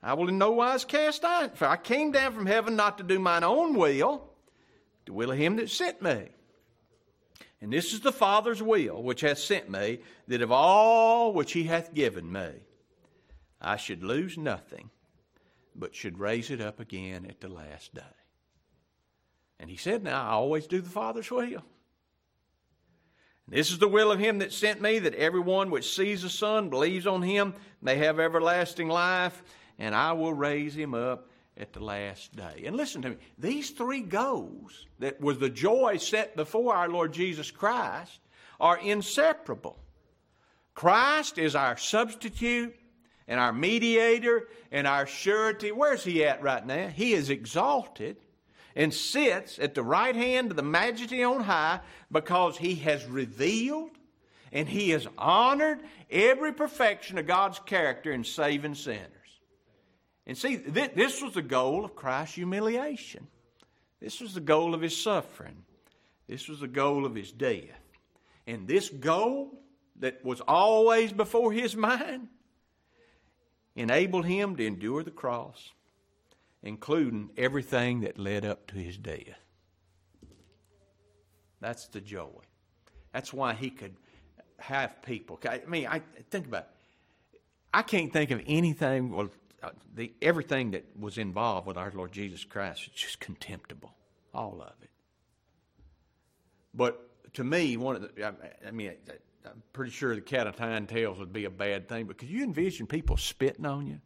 I 0.02 0.14
will 0.14 0.30
in 0.30 0.38
no 0.38 0.52
wise 0.52 0.86
cast 0.86 1.24
out. 1.24 1.58
For 1.58 1.66
I 1.66 1.78
came 1.78 2.12
down 2.12 2.34
from 2.34 2.46
heaven 2.46 2.76
not 2.76 2.98
to 2.98 3.04
do 3.04 3.20
mine 3.20 3.44
own 3.44 3.76
will, 3.76 4.18
but 4.18 5.06
the 5.06 5.14
will 5.14 5.32
of 5.32 5.38
him 5.38 5.58
that 5.58 5.70
sent 5.70 6.02
me. 6.02 6.30
And 7.62 7.74
this 7.74 7.94
is 7.94 8.02
the 8.02 8.12
Father's 8.12 8.62
will 8.62 9.02
which 9.02 9.22
hath 9.22 9.40
sent 9.40 9.70
me, 9.70 10.00
that 10.28 10.42
of 10.42 10.52
all 10.52 11.34
which 11.34 11.54
he 11.54 11.64
hath 11.64 11.94
given 11.94 12.32
me, 12.32 12.50
I 13.60 13.78
should 13.78 14.04
lose 14.04 14.38
nothing, 14.38 14.92
but 15.78 15.96
should 15.96 16.20
raise 16.20 16.50
it 16.50 16.62
up 16.62 16.80
again 16.80 17.26
at 17.30 17.40
the 17.40 17.48
last 17.48 17.94
day. 17.94 18.02
And 19.60 19.70
he 19.70 19.78
said, 19.78 20.04
Now 20.04 20.24
I 20.24 20.32
always 20.32 20.68
do 20.68 20.82
the 20.82 20.90
Father's 20.90 21.32
will. 21.32 21.64
This 23.48 23.72
is 23.72 23.80
the 23.80 23.88
will 23.88 24.12
of 24.12 24.20
him 24.20 24.40
that 24.40 24.52
sent 24.52 24.82
me, 24.82 25.00
that 25.00 25.16
everyone 25.16 25.72
which 25.72 25.96
sees 25.96 26.22
the 26.22 26.30
Son, 26.30 26.70
believes 26.70 27.08
on 27.08 27.22
him, 27.22 27.54
may 27.82 27.96
have 27.96 28.20
everlasting 28.20 28.90
life, 28.90 29.42
and 29.80 29.96
I 29.96 30.12
will 30.12 30.34
raise 30.34 30.76
him 30.76 30.94
up 30.94 31.30
at 31.56 31.72
the 31.72 31.80
last 31.80 32.36
day. 32.36 32.64
And 32.66 32.76
listen 32.76 33.02
to 33.04 33.12
me, 33.12 33.18
these 33.38 33.70
three 33.70 34.02
goals 34.02 34.86
that 35.00 35.22
was 35.22 35.40
the 35.40 35.50
joy 35.50 35.98
set 35.98 36.36
before 36.36 36.76
our 36.76 36.90
Lord 36.90 37.14
Jesus 37.14 37.50
Christ 37.50 38.20
are 38.60 38.78
inseparable. 38.80 39.80
Christ 40.74 41.38
is 41.38 41.56
our 41.56 41.78
substitute 41.78 42.76
and 43.28 43.40
our 43.40 43.54
mediator 43.54 44.48
and 44.72 44.88
our 44.88 45.06
surety. 45.06 45.72
Where's 45.72 46.04
he 46.04 46.24
at 46.24 46.42
right 46.42 46.66
now? 46.66 46.88
He 46.88 47.14
is 47.14 47.30
exalted 47.30 48.18
and 48.76 48.94
sits 48.94 49.60
at 49.60 49.74
the 49.74 49.84
right 49.84 50.16
hand 50.16 50.52
of 50.52 50.58
the 50.58 50.64
majesty 50.64 51.24
on 51.24 51.42
high 51.42 51.80
because 52.12 52.58
he 52.58 52.76
has 52.76 53.06
revealed 53.06 53.92
and 54.52 54.70
he 54.70 54.92
has 54.92 55.08
honored 55.18 55.80
every 56.10 56.54
perfection 56.54 57.18
of 57.18 57.28
God's 57.28 57.60
character 57.60 58.12
in 58.12 58.24
saving 58.24 58.76
sinners. 58.76 59.12
And 60.26 60.38
see, 60.38 60.58
th- 60.58 60.94
this 60.94 61.22
was 61.22 61.34
the 61.34 61.42
goal 61.42 61.84
of 61.84 61.96
Christ's 61.96 62.36
humiliation. 62.36 63.28
This 64.00 64.22
was 64.22 64.34
the 64.34 64.42
goal 64.42 64.74
of 64.74 64.82
his 64.82 64.96
suffering. 64.96 65.64
This 66.28 66.48
was 66.48 66.60
the 66.60 66.68
goal 66.68 67.06
of 67.06 67.16
his 67.16 67.32
death. 67.32 67.80
And 68.46 68.68
this 68.68 68.90
goal 68.90 69.60
that 70.00 70.24
was 70.24 70.42
always 70.42 71.12
before 71.12 71.52
his 71.52 71.76
mind 71.76 72.28
enabled 73.78 74.26
him 74.26 74.56
to 74.56 74.66
endure 74.66 75.04
the 75.04 75.12
cross, 75.12 75.72
including 76.64 77.30
everything 77.38 78.02
that 78.02 78.18
led 78.18 78.44
up 78.44 78.68
to 78.68 78.76
his 78.76 78.98
death. 78.98 79.40
That's 81.62 81.88
the 81.88 82.02
joy. 82.02 82.42
That's 83.14 83.32
why 83.32 83.54
he 83.54 83.70
could 83.70 83.96
have 84.60 85.02
people. 85.04 85.40
I 85.48 85.62
mean, 85.68 85.88
I 85.88 86.02
think 86.30 86.48
about 86.48 86.68
it. 87.34 87.40
I 87.74 87.82
can't 87.84 88.12
think 88.12 88.32
of 88.32 88.42
anything, 88.48 89.12
well, 89.12 89.30
uh, 89.62 89.70
the, 89.94 90.12
everything 90.22 90.72
that 90.72 90.86
was 91.00 91.18
involved 91.18 91.68
with 91.68 91.78
our 91.78 91.92
Lord 91.94 92.12
Jesus 92.12 92.44
Christ 92.44 92.84
is 92.88 92.94
just 92.94 93.20
contemptible. 93.20 93.94
All 94.34 94.62
of 94.62 94.74
it. 94.82 94.90
But 96.74 97.34
to 97.34 97.44
me, 97.44 97.78
one 97.78 97.96
of 97.96 98.02
the, 98.02 98.26
I, 98.26 98.68
I 98.68 98.72
mean, 98.72 98.94
I'm 99.52 99.64
pretty 99.74 99.92
sure 99.92 100.16
the 100.16 100.22
cat 100.22 100.48
of 100.48 100.60
nine 100.60 100.88
tails 100.88 101.20
would 101.20 101.34
be 101.34 101.46
a 101.46 101.50
bad 101.50 101.88
thing, 101.88 102.06
but 102.06 102.18
could 102.18 102.30
you 102.30 102.44
envision 102.44 102.88
people 102.88 103.18
spitting 103.18 103.66
on 103.66 103.88
you? 103.88 104.00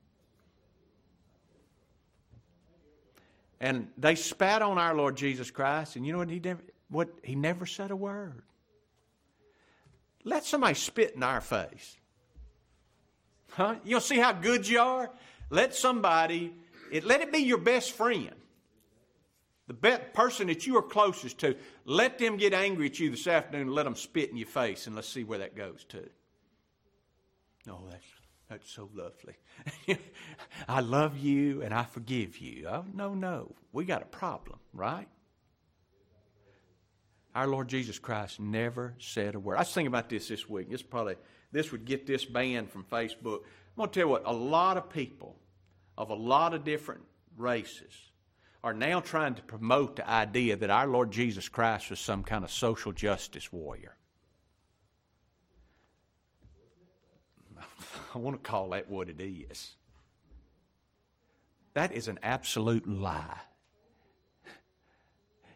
And 3.60 3.90
they 3.98 4.16
spat 4.16 4.62
on 4.62 4.78
our 4.78 4.96
Lord 4.96 5.16
Jesus 5.16 5.52
Christ, 5.52 5.96
and 5.96 6.06
you 6.06 6.12
know 6.12 6.18
what 6.18 6.30
he 6.30 6.40
never, 6.40 6.64
what 6.90 7.10
he 7.24 7.36
never 7.36 7.66
said 7.66 7.92
a 7.92 7.96
word. 7.96 8.42
Let 10.24 10.44
somebody 10.44 10.74
spit 10.74 11.14
in 11.16 11.24
our 11.24 11.42
face. 11.42 11.98
Huh? 13.52 13.76
You'll 13.84 14.02
see 14.02 14.18
how 14.18 14.34
good 14.34 14.68
you 14.68 14.80
are? 14.80 15.12
Let 15.50 15.76
somebody, 15.76 16.56
it, 16.92 17.04
let 17.04 17.22
it 17.22 17.32
be 17.32 17.40
your 17.40 17.58
best 17.58 17.92
friend. 17.92 18.36
The 19.72 20.02
person 20.14 20.48
that 20.48 20.68
you 20.68 20.76
are 20.78 20.82
closest 20.82 21.40
to, 21.40 21.56
let 21.86 22.20
them 22.20 22.36
get 22.36 22.54
angry 22.54 22.88
at 22.88 23.00
you 23.00 23.10
this 23.10 23.26
afternoon 23.26 23.68
and 23.68 23.76
let 23.76 23.84
them 23.84 23.96
spit 23.96 24.30
in 24.30 24.36
your 24.36 24.48
face, 24.48 24.86
and 24.86 24.96
let's 24.96 25.08
see 25.08 25.24
where 25.24 25.40
that 25.40 25.56
goes 25.56 25.86
to. 25.90 26.10
Oh, 27.70 27.80
that's, 27.90 28.06
that's 28.50 28.70
so 28.70 28.90
lovely. 28.94 29.36
I 30.68 30.82
love 30.82 31.18
you 31.18 31.62
and 31.62 31.74
I 31.74 31.84
forgive 31.84 32.40
you. 32.40 32.68
Oh, 32.68 32.86
no, 32.94 33.14
no. 33.14 33.56
We 33.72 33.86
got 33.86 34.02
a 34.02 34.06
problem, 34.06 34.60
right? 34.74 35.08
Our 37.34 37.48
Lord 37.48 37.70
Jesus 37.70 37.98
Christ 37.98 38.42
never 38.42 38.94
said 39.00 39.36
a 39.36 39.40
word. 39.40 39.56
I 39.56 39.60
was 39.60 39.74
thinking 39.74 39.88
about 39.88 40.10
this 40.10 40.28
this 40.28 40.50
week. 40.50 40.70
This 40.70 40.82
probably 40.82 41.16
this 41.54 41.72
would 41.72 41.86
get 41.86 42.06
this 42.06 42.26
banned 42.26 42.70
from 42.70 42.84
Facebook. 42.84 43.44
I'm 43.44 43.78
going 43.78 43.90
to 43.90 43.94
tell 43.94 44.08
you 44.08 44.10
what. 44.10 44.24
A 44.26 44.34
lot 44.34 44.76
of 44.76 44.90
people 44.90 45.38
of 45.98 46.10
a 46.10 46.16
lot 46.16 46.54
of 46.54 46.66
different 46.66 47.04
races 47.38 48.11
are 48.64 48.74
now 48.74 49.00
trying 49.00 49.36
to 49.36 49.42
promote 49.42 49.96
the 49.96 50.10
idea 50.10 50.56
that 50.56 50.70
our 50.70 50.88
Lord 50.88 51.12
Jesus 51.12 51.50
Christ 51.50 51.90
was 51.90 52.00
some 52.00 52.24
kind 52.24 52.44
of 52.44 52.52
social 52.52 52.92
justice 52.92 53.52
warrior. 53.52 53.96
I 58.16 58.18
want 58.18 58.42
to 58.42 58.50
call 58.50 58.70
that 58.70 58.90
what 58.90 59.10
it 59.10 59.20
is. 59.20 59.76
That 61.74 61.92
is 61.94 62.08
an 62.08 62.20
absolute 62.22 62.88
lie. 62.88 63.40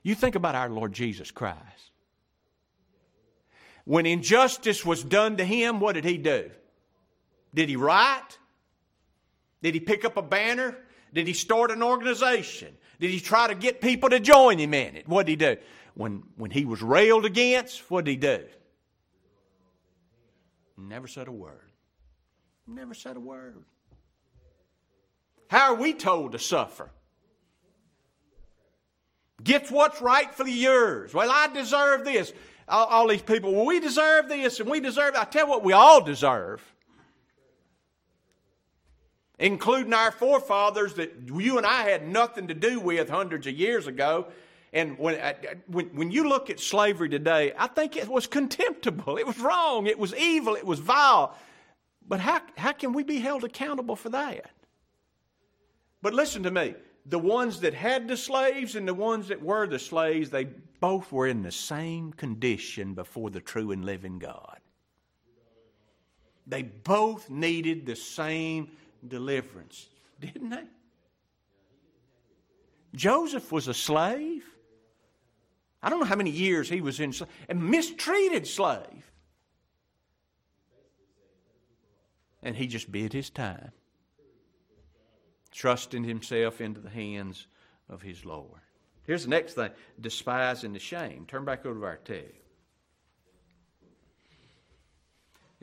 You 0.01 0.15
think 0.15 0.35
about 0.35 0.55
our 0.55 0.69
Lord 0.69 0.93
Jesus 0.93 1.31
Christ. 1.31 1.59
When 3.85 4.05
injustice 4.05 4.85
was 4.85 5.03
done 5.03 5.37
to 5.37 5.45
him, 5.45 5.79
what 5.79 5.93
did 5.93 6.05
he 6.05 6.17
do? 6.17 6.49
Did 7.53 7.69
he 7.69 7.75
write? 7.75 8.37
Did 9.61 9.73
he 9.73 9.79
pick 9.79 10.05
up 10.05 10.17
a 10.17 10.21
banner? 10.21 10.75
Did 11.13 11.27
he 11.27 11.33
start 11.33 11.71
an 11.71 11.81
organization? 11.81 12.75
Did 12.99 13.11
he 13.11 13.19
try 13.19 13.47
to 13.47 13.55
get 13.55 13.81
people 13.81 14.09
to 14.09 14.19
join 14.19 14.57
him 14.57 14.73
in 14.73 14.95
it? 14.95 15.07
What 15.07 15.25
did 15.25 15.31
he 15.31 15.35
do? 15.35 15.57
When, 15.93 16.23
when 16.35 16.51
he 16.51 16.65
was 16.65 16.81
railed 16.81 17.25
against, 17.25 17.89
what 17.89 18.05
did 18.05 18.11
he 18.11 18.17
do? 18.17 18.43
Never 20.77 21.07
said 21.07 21.27
a 21.27 21.31
word. 21.31 21.71
Never 22.67 22.93
said 22.93 23.15
a 23.15 23.19
word. 23.19 23.63
How 25.47 25.73
are 25.73 25.75
we 25.75 25.93
told 25.93 26.33
to 26.33 26.39
suffer? 26.39 26.89
Get 29.43 29.69
what's 29.69 30.01
rightfully 30.01 30.51
yours. 30.51 31.13
Well, 31.13 31.29
I 31.31 31.47
deserve 31.53 32.03
this. 32.03 32.33
All, 32.67 32.85
all, 32.85 33.07
these 33.07 33.21
people, 33.21 33.53
well, 33.53 33.65
we 33.65 33.79
deserve 33.79 34.27
this 34.27 34.59
and 34.59 34.69
we 34.69 34.79
deserve. 34.79 35.15
I 35.15 35.23
tell 35.25 35.45
you 35.45 35.51
what, 35.51 35.63
we 35.63 35.73
all 35.73 36.01
deserve. 36.01 36.63
Including 39.37 39.93
our 39.93 40.11
forefathers 40.11 40.93
that 40.95 41.13
you 41.33 41.57
and 41.57 41.65
I 41.65 41.83
had 41.83 42.07
nothing 42.07 42.47
to 42.47 42.53
do 42.53 42.79
with 42.79 43.09
hundreds 43.09 43.47
of 43.47 43.53
years 43.53 43.87
ago. 43.87 44.27
And 44.71 44.97
when, 44.97 45.15
uh, 45.15 45.33
when, 45.67 45.87
when 45.87 46.11
you 46.11 46.27
look 46.27 46.49
at 46.49 46.59
slavery 46.59 47.09
today, 47.09 47.53
I 47.57 47.67
think 47.67 47.95
it 47.95 48.07
was 48.07 48.27
contemptible. 48.27 49.17
It 49.17 49.27
was 49.27 49.39
wrong. 49.39 49.87
It 49.87 49.99
was 49.99 50.15
evil. 50.15 50.55
It 50.55 50.65
was 50.65 50.79
vile. 50.79 51.35
But 52.07 52.19
how, 52.19 52.41
how 52.57 52.71
can 52.71 52.93
we 52.93 53.03
be 53.03 53.19
held 53.19 53.43
accountable 53.43 53.95
for 53.95 54.09
that? 54.09 54.51
But 56.01 56.13
listen 56.13 56.43
to 56.43 56.51
me 56.51 56.75
the 57.05 57.19
ones 57.19 57.59
that 57.61 57.73
had 57.73 58.07
the 58.07 58.17
slaves 58.17 58.75
and 58.75 58.87
the 58.87 58.93
ones 58.93 59.27
that 59.27 59.41
were 59.41 59.67
the 59.67 59.79
slaves, 59.79 60.29
they 60.29 60.47
both 60.79 61.11
were 61.11 61.27
in 61.27 61.43
the 61.43 61.51
same 61.51 62.11
condition 62.13 62.93
before 62.93 63.29
the 63.29 63.39
true 63.39 63.71
and 63.71 63.85
living 63.85 64.19
God. 64.19 64.59
They 66.47 66.63
both 66.63 67.29
needed 67.29 67.85
the 67.85 67.95
same 67.95 68.71
deliverance, 69.09 69.87
didn't 70.19 70.49
they? 70.49 70.63
Joseph 72.93 73.51
was 73.51 73.67
a 73.67 73.73
slave. 73.73 74.43
I 75.83 75.89
don't 75.89 75.99
know 75.99 76.05
how 76.05 76.15
many 76.15 76.31
years 76.31 76.69
he 76.69 76.81
was 76.81 76.99
in 76.99 77.13
a 77.49 77.53
mistreated 77.53 78.47
slave. 78.47 79.11
And 82.41 82.55
he 82.55 82.67
just 82.67 82.91
bid 82.91 83.11
his 83.11 83.29
time 83.29 83.71
trusting 85.55 86.03
himself 86.03 86.59
into 86.59 86.81
the 86.81 86.89
hands 86.89 87.47
of 87.89 88.01
his 88.01 88.25
Lord. 88.25 88.59
Here's 89.03 89.23
the 89.23 89.29
next 89.29 89.53
thing 89.53 89.71
despising 89.99 90.73
the 90.73 90.79
shame. 90.79 91.25
Turn 91.27 91.45
back 91.45 91.65
over 91.65 91.79
to 91.79 91.85
our 91.85 91.95
text. 91.97 92.44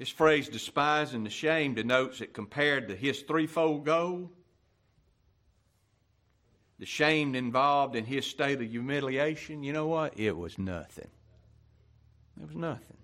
This 0.02 0.10
phrase, 0.10 0.48
despising 0.48 1.22
the 1.22 1.30
shame, 1.30 1.74
denotes 1.74 2.18
that 2.18 2.34
compared 2.34 2.88
to 2.88 2.96
his 2.96 3.22
threefold 3.22 3.84
goal, 3.84 4.32
the 6.80 6.86
shame 6.86 7.36
involved 7.36 7.94
in 7.94 8.04
his 8.04 8.26
state 8.26 8.60
of 8.60 8.68
humiliation, 8.68 9.62
you 9.62 9.72
know 9.72 9.86
what? 9.86 10.18
It 10.18 10.36
was 10.36 10.58
nothing. 10.58 11.06
It 12.36 12.48
was 12.48 12.56
nothing. 12.56 12.96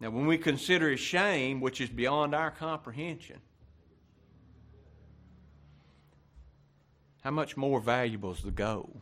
Now, 0.00 0.10
when 0.10 0.26
we 0.26 0.36
consider 0.36 0.90
his 0.90 1.00
shame, 1.00 1.62
which 1.62 1.80
is 1.80 1.88
beyond 1.88 2.34
our 2.34 2.50
comprehension, 2.50 3.40
how 7.22 7.30
much 7.30 7.56
more 7.56 7.80
valuable 7.80 8.32
is 8.32 8.42
the 8.42 8.50
goal? 8.50 9.00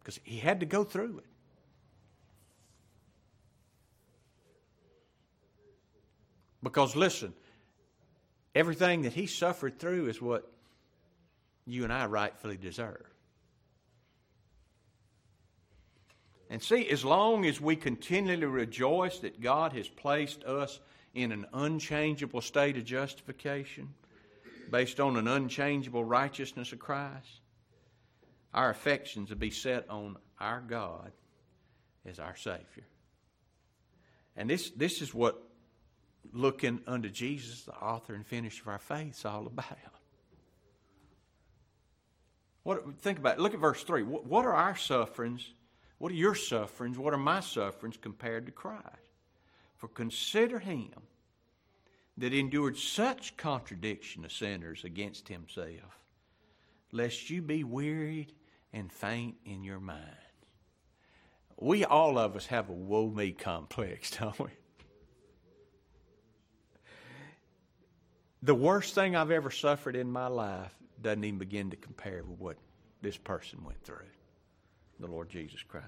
Because 0.00 0.18
he 0.24 0.40
had 0.40 0.58
to 0.58 0.66
go 0.66 0.82
through 0.82 1.18
it. 1.18 1.33
Because 6.64 6.96
listen, 6.96 7.34
everything 8.54 9.02
that 9.02 9.12
he 9.12 9.26
suffered 9.26 9.78
through 9.78 10.08
is 10.08 10.20
what 10.20 10.50
you 11.66 11.84
and 11.84 11.92
I 11.92 12.06
rightfully 12.06 12.56
deserve. 12.56 13.04
And 16.50 16.62
see, 16.62 16.88
as 16.88 17.04
long 17.04 17.44
as 17.46 17.60
we 17.60 17.76
continually 17.76 18.46
rejoice 18.46 19.18
that 19.20 19.40
God 19.40 19.72
has 19.74 19.88
placed 19.88 20.44
us 20.44 20.80
in 21.14 21.32
an 21.32 21.46
unchangeable 21.52 22.40
state 22.40 22.76
of 22.76 22.84
justification, 22.84 23.94
based 24.70 25.00
on 25.00 25.16
an 25.16 25.28
unchangeable 25.28 26.04
righteousness 26.04 26.72
of 26.72 26.78
Christ, 26.78 27.40
our 28.52 28.70
affections 28.70 29.30
will 29.30 29.36
be 29.36 29.50
set 29.50 29.88
on 29.90 30.16
our 30.40 30.60
God 30.60 31.12
as 32.06 32.18
our 32.18 32.36
Savior. 32.36 32.86
And 34.36 34.48
this, 34.48 34.70
this 34.70 35.02
is 35.02 35.12
what 35.12 35.42
looking 36.32 36.80
unto 36.86 37.08
Jesus, 37.08 37.62
the 37.62 37.74
author 37.74 38.14
and 38.14 38.26
finisher 38.26 38.62
of 38.62 38.68
our 38.68 38.78
faith, 38.78 39.18
is 39.18 39.24
all 39.24 39.46
about. 39.46 39.78
What, 42.62 42.98
think 43.00 43.18
about 43.18 43.38
it. 43.38 43.40
Look 43.40 43.54
at 43.54 43.60
verse 43.60 43.82
3. 43.82 44.02
What, 44.02 44.26
what 44.26 44.46
are 44.46 44.54
our 44.54 44.76
sufferings? 44.76 45.52
What 45.98 46.10
are 46.12 46.16
your 46.16 46.34
sufferings? 46.34 46.98
What 46.98 47.14
are 47.14 47.18
my 47.18 47.40
sufferings 47.40 47.96
compared 47.96 48.46
to 48.46 48.52
Christ? 48.52 48.84
For 49.76 49.88
consider 49.88 50.58
him 50.58 50.90
that 52.16 52.32
endured 52.32 52.76
such 52.76 53.36
contradiction 53.36 54.24
of 54.24 54.32
sinners 54.32 54.84
against 54.84 55.28
himself, 55.28 55.98
lest 56.92 57.28
you 57.28 57.42
be 57.42 57.64
wearied 57.64 58.32
and 58.72 58.90
faint 58.90 59.36
in 59.44 59.62
your 59.62 59.80
mind. 59.80 60.00
We, 61.58 61.84
all 61.84 62.18
of 62.18 62.34
us, 62.36 62.46
have 62.46 62.68
a 62.68 62.72
woe 62.72 63.10
me 63.10 63.32
complex, 63.32 64.10
don't 64.18 64.38
we? 64.38 64.50
The 68.44 68.54
worst 68.54 68.94
thing 68.94 69.16
I've 69.16 69.30
ever 69.30 69.50
suffered 69.50 69.96
in 69.96 70.12
my 70.12 70.26
life 70.26 70.74
doesn't 71.00 71.24
even 71.24 71.38
begin 71.38 71.70
to 71.70 71.76
compare 71.76 72.22
with 72.22 72.38
what 72.38 72.56
this 73.00 73.16
person 73.16 73.64
went 73.64 73.82
through 73.82 74.04
the 75.00 75.06
Lord 75.06 75.30
Jesus 75.30 75.62
Christ. 75.62 75.86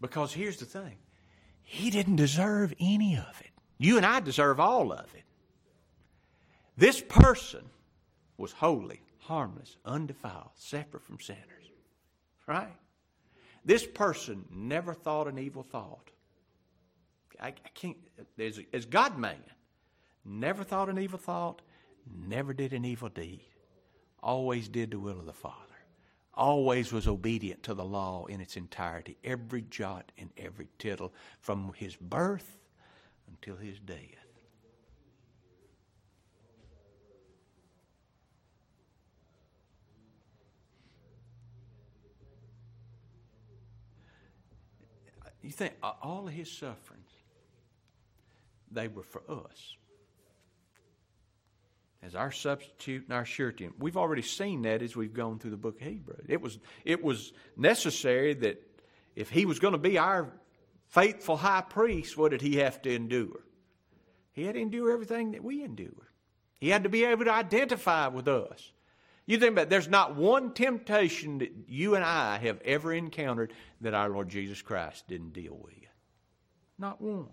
Because 0.00 0.32
here's 0.32 0.56
the 0.56 0.64
thing 0.64 0.96
He 1.62 1.90
didn't 1.90 2.16
deserve 2.16 2.72
any 2.80 3.16
of 3.16 3.38
it. 3.40 3.50
You 3.76 3.98
and 3.98 4.06
I 4.06 4.20
deserve 4.20 4.60
all 4.60 4.90
of 4.90 5.14
it. 5.14 5.24
This 6.78 7.02
person 7.02 7.68
was 8.38 8.52
holy, 8.52 9.02
harmless, 9.18 9.76
undefiled, 9.84 10.52
separate 10.54 11.02
from 11.02 11.20
sinners. 11.20 11.42
Right? 12.46 12.72
This 13.62 13.86
person 13.86 14.46
never 14.50 14.94
thought 14.94 15.28
an 15.28 15.38
evil 15.38 15.64
thought. 15.64 16.10
I, 17.38 17.48
I 17.48 17.68
can't, 17.74 17.98
as, 18.38 18.58
as 18.72 18.86
God 18.86 19.18
man, 19.18 19.36
never 20.28 20.62
thought 20.62 20.88
an 20.88 20.98
evil 20.98 21.18
thought, 21.18 21.62
never 22.26 22.52
did 22.52 22.72
an 22.72 22.84
evil 22.84 23.08
deed, 23.08 23.40
always 24.22 24.68
did 24.68 24.90
the 24.90 24.98
will 24.98 25.18
of 25.18 25.26
the 25.26 25.32
Father, 25.32 25.56
always 26.34 26.92
was 26.92 27.08
obedient 27.08 27.62
to 27.62 27.74
the 27.74 27.84
law 27.84 28.26
in 28.26 28.40
its 28.40 28.56
entirety, 28.56 29.16
every 29.24 29.62
jot 29.62 30.12
and 30.18 30.30
every 30.36 30.68
tittle, 30.78 31.12
from 31.40 31.72
his 31.74 31.96
birth 31.96 32.58
until 33.28 33.56
his 33.56 33.78
death. 33.78 33.96
You 45.42 45.52
think 45.52 45.74
uh, 45.82 45.92
all 46.02 46.26
of 46.28 46.34
his 46.34 46.50
sufferings, 46.50 47.10
they 48.70 48.86
were 48.88 49.02
for 49.02 49.22
us. 49.30 49.76
As 52.02 52.14
our 52.14 52.30
substitute 52.30 53.04
and 53.04 53.12
our 53.12 53.24
surety. 53.24 53.68
We've 53.78 53.96
already 53.96 54.22
seen 54.22 54.62
that 54.62 54.82
as 54.82 54.94
we've 54.94 55.12
gone 55.12 55.38
through 55.38 55.50
the 55.50 55.56
book 55.56 55.80
of 55.80 55.86
Hebrews. 55.86 56.26
It 56.28 56.40
was, 56.40 56.58
it 56.84 57.02
was 57.02 57.32
necessary 57.56 58.34
that 58.34 58.62
if 59.16 59.30
he 59.30 59.46
was 59.46 59.58
going 59.58 59.72
to 59.72 59.78
be 59.78 59.98
our 59.98 60.32
faithful 60.86 61.36
high 61.36 61.62
priest, 61.62 62.16
what 62.16 62.30
did 62.30 62.40
he 62.40 62.56
have 62.56 62.80
to 62.82 62.94
endure? 62.94 63.40
He 64.32 64.44
had 64.44 64.54
to 64.54 64.60
endure 64.60 64.92
everything 64.92 65.32
that 65.32 65.42
we 65.42 65.64
endure. 65.64 66.12
He 66.60 66.68
had 66.68 66.84
to 66.84 66.88
be 66.88 67.04
able 67.04 67.24
to 67.24 67.32
identify 67.32 68.06
with 68.06 68.28
us. 68.28 68.72
You 69.26 69.38
think 69.38 69.52
about 69.52 69.62
it, 69.62 69.70
there's 69.70 69.88
not 69.88 70.14
one 70.16 70.54
temptation 70.54 71.38
that 71.38 71.52
you 71.66 71.96
and 71.96 72.04
I 72.04 72.38
have 72.38 72.60
ever 72.64 72.92
encountered 72.94 73.52
that 73.80 73.92
our 73.92 74.08
Lord 74.08 74.28
Jesus 74.28 74.62
Christ 74.62 75.06
didn't 75.08 75.32
deal 75.32 75.58
with. 75.60 75.74
Not 76.78 77.00
one. 77.00 77.28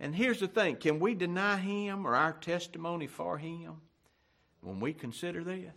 And 0.00 0.14
here's 0.14 0.40
the 0.40 0.48
thing 0.48 0.76
can 0.76 1.00
we 1.00 1.14
deny 1.14 1.56
him 1.56 2.06
or 2.06 2.14
our 2.14 2.32
testimony 2.32 3.06
for 3.06 3.38
him 3.38 3.76
when 4.60 4.80
we 4.80 4.92
consider 4.92 5.44
this? 5.44 5.72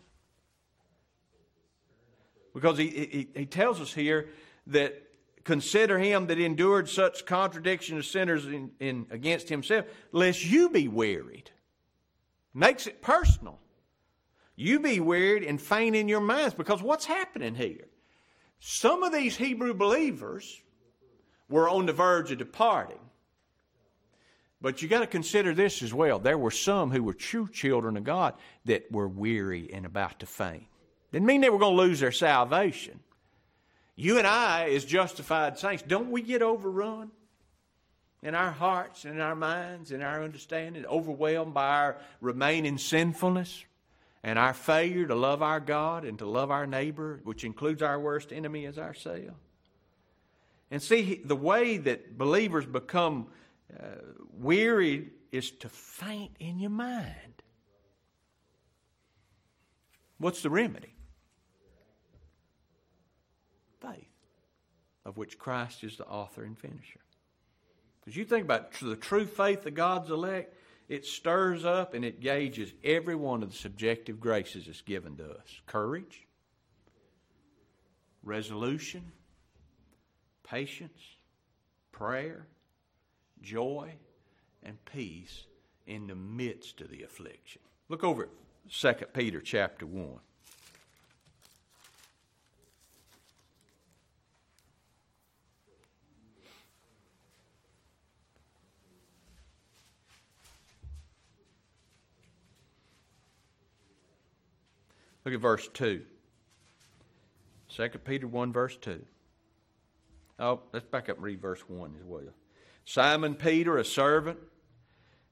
Because 2.53 2.77
he, 2.77 2.89
he, 2.89 3.27
he 3.35 3.45
tells 3.45 3.79
us 3.79 3.93
here 3.93 4.29
that 4.67 5.03
consider 5.43 5.99
him 5.99 6.27
that 6.27 6.39
endured 6.39 6.89
such 6.89 7.25
contradiction 7.25 7.97
of 7.97 8.05
sinners 8.05 8.45
in, 8.47 8.71
in, 8.79 9.05
against 9.11 9.47
himself, 9.47 9.85
lest 10.11 10.43
you 10.43 10.69
be 10.69 10.87
wearied. 10.87 11.51
Makes 12.53 12.87
it 12.87 13.01
personal. 13.01 13.59
You 14.55 14.79
be 14.79 14.99
wearied 14.99 15.43
and 15.43 15.61
faint 15.61 15.95
in 15.95 16.07
your 16.07 16.19
minds 16.19 16.55
because 16.55 16.81
what's 16.81 17.05
happening 17.05 17.53
here? 17.53 17.87
Some 18.59 19.03
of 19.03 19.13
these 19.13 19.37
Hebrew 19.37 19.75
believers 19.75 20.61
were 21.47 21.69
on 21.69 21.85
the 21.85 21.93
verge 21.93 22.31
of 22.31 22.39
departing. 22.39 22.99
But 24.59 24.81
you 24.81 24.87
got 24.87 25.01
to 25.01 25.07
consider 25.07 25.53
this 25.53 25.83
as 25.83 25.93
well. 25.93 26.17
There 26.19 26.37
were 26.37 26.51
some 26.51 26.89
who 26.91 27.03
were 27.03 27.13
true 27.13 27.47
children 27.47 27.95
of 27.95 28.03
God 28.03 28.33
that 28.65 28.91
were 28.91 29.07
weary 29.07 29.69
and 29.71 29.85
about 29.85 30.19
to 30.19 30.25
faint. 30.25 30.65
Didn't 31.11 31.27
mean 31.27 31.41
they 31.41 31.49
were 31.49 31.59
going 31.59 31.77
to 31.77 31.83
lose 31.83 31.99
their 31.99 32.11
salvation. 32.11 32.99
You 33.95 34.17
and 34.17 34.27
I, 34.27 34.69
as 34.71 34.83
justified 34.85 35.57
saints, 35.57 35.83
don't 35.83 36.11
we 36.11 36.21
get 36.21 36.41
overrun 36.41 37.11
in 38.23 38.35
our 38.35 38.51
hearts 38.51 39.05
and 39.05 39.15
in 39.15 39.21
our 39.21 39.35
minds 39.35 39.91
and 39.91 40.03
our 40.03 40.23
understanding, 40.23 40.85
overwhelmed 40.85 41.53
by 41.53 41.67
our 41.67 41.97
remaining 42.19 42.77
sinfulness 42.77 43.63
and 44.23 44.37
our 44.37 44.53
failure 44.53 45.07
to 45.07 45.15
love 45.15 45.41
our 45.41 45.59
God 45.59 46.03
and 46.03 46.19
to 46.19 46.25
love 46.25 46.51
our 46.51 46.67
neighbor, 46.67 47.21
which 47.23 47.43
includes 47.43 47.81
our 47.81 47.99
worst 47.99 48.33
enemy 48.33 48.65
as 48.65 48.77
ourselves? 48.77 49.31
And 50.69 50.81
see, 50.81 51.21
the 51.23 51.35
way 51.35 51.77
that 51.77 52.17
believers 52.17 52.65
become 52.65 53.27
uh, 53.73 53.85
wearied 54.31 55.11
is 55.31 55.51
to 55.51 55.69
faint 55.69 56.31
in 56.39 56.59
your 56.59 56.69
mind. 56.69 57.43
What's 60.19 60.41
the 60.41 60.49
remedy? 60.49 60.93
Faith, 63.81 64.07
of 65.05 65.17
which 65.17 65.37
Christ 65.37 65.83
is 65.83 65.97
the 65.97 66.05
author 66.05 66.43
and 66.43 66.57
finisher. 66.57 67.01
As 68.07 68.15
you 68.15 68.23
think 68.23 68.45
about 68.45 68.71
the 68.79 68.95
true 68.95 69.25
faith 69.25 69.65
of 69.65 69.75
God's 69.75 70.09
elect, 70.09 70.55
it 70.87 71.05
stirs 71.05 71.65
up 71.65 71.93
and 71.93 72.05
it 72.05 72.21
gauges 72.21 72.71
every 72.83 73.15
one 73.15 73.43
of 73.43 73.51
the 73.51 73.57
subjective 73.57 74.19
graces 74.19 74.65
that's 74.65 74.81
given 74.81 75.17
to 75.17 75.25
us 75.25 75.61
courage, 75.65 76.25
resolution, 78.23 79.11
patience, 80.43 81.01
prayer, 81.91 82.47
joy, 83.41 83.93
and 84.63 84.83
peace 84.85 85.45
in 85.85 86.07
the 86.07 86.15
midst 86.15 86.81
of 86.81 86.89
the 86.89 87.03
affliction. 87.03 87.61
Look 87.89 88.03
over 88.03 88.23
at 88.23 88.29
2 88.71 89.05
Peter 89.13 89.39
chapter 89.39 89.85
1. 89.85 90.19
Look 105.27 105.33
at 105.33 105.41
verse 105.41 105.67
2. 105.73 106.03
2 107.69 107.89
Peter 108.05 108.27
1, 108.27 108.53
verse 108.53 108.77
2. 108.77 109.03
Oh, 110.39 110.61
let's 110.71 110.85
back 110.85 111.09
up 111.09 111.17
and 111.17 111.25
read 111.25 111.41
verse 111.41 111.59
1 111.67 111.95
as 111.99 112.05
well. 112.05 112.33
Simon 112.87 113.35
Peter, 113.35 113.77
a 113.77 113.83
servant 113.83 114.39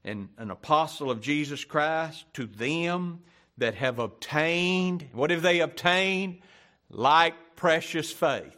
and 0.04 0.28
an 0.36 0.50
apostle 0.50 1.10
of 1.10 1.22
Jesus 1.22 1.64
Christ, 1.64 2.26
to 2.34 2.44
them 2.44 3.20
that 3.56 3.74
have 3.76 3.98
obtained, 3.98 5.08
what 5.14 5.30
have 5.30 5.40
they 5.40 5.60
obtained? 5.60 6.40
Like 6.90 7.56
precious 7.56 8.12
faith. 8.12 8.54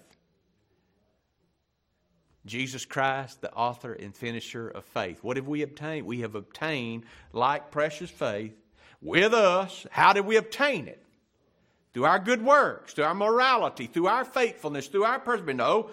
Jesus 2.44 2.84
Christ, 2.84 3.40
the 3.40 3.52
author 3.52 3.92
and 3.92 4.12
finisher 4.16 4.68
of 4.68 4.84
faith. 4.84 5.22
What 5.22 5.36
have 5.36 5.46
we 5.46 5.62
obtained? 5.62 6.04
We 6.04 6.22
have 6.22 6.34
obtained 6.34 7.04
like 7.32 7.70
precious 7.70 8.10
faith 8.10 8.52
with 9.00 9.32
us. 9.32 9.86
How 9.92 10.12
did 10.12 10.26
we 10.26 10.34
obtain 10.34 10.88
it? 10.88 11.00
Through 11.94 12.06
our 12.06 12.18
good 12.18 12.44
works, 12.44 12.94
through 12.94 13.04
our 13.04 13.14
morality, 13.14 13.86
through 13.86 14.08
our 14.08 14.24
faithfulness, 14.24 14.88
through 14.88 15.04
our 15.04 15.20
perseverance. 15.20 15.58
No, 15.58 15.90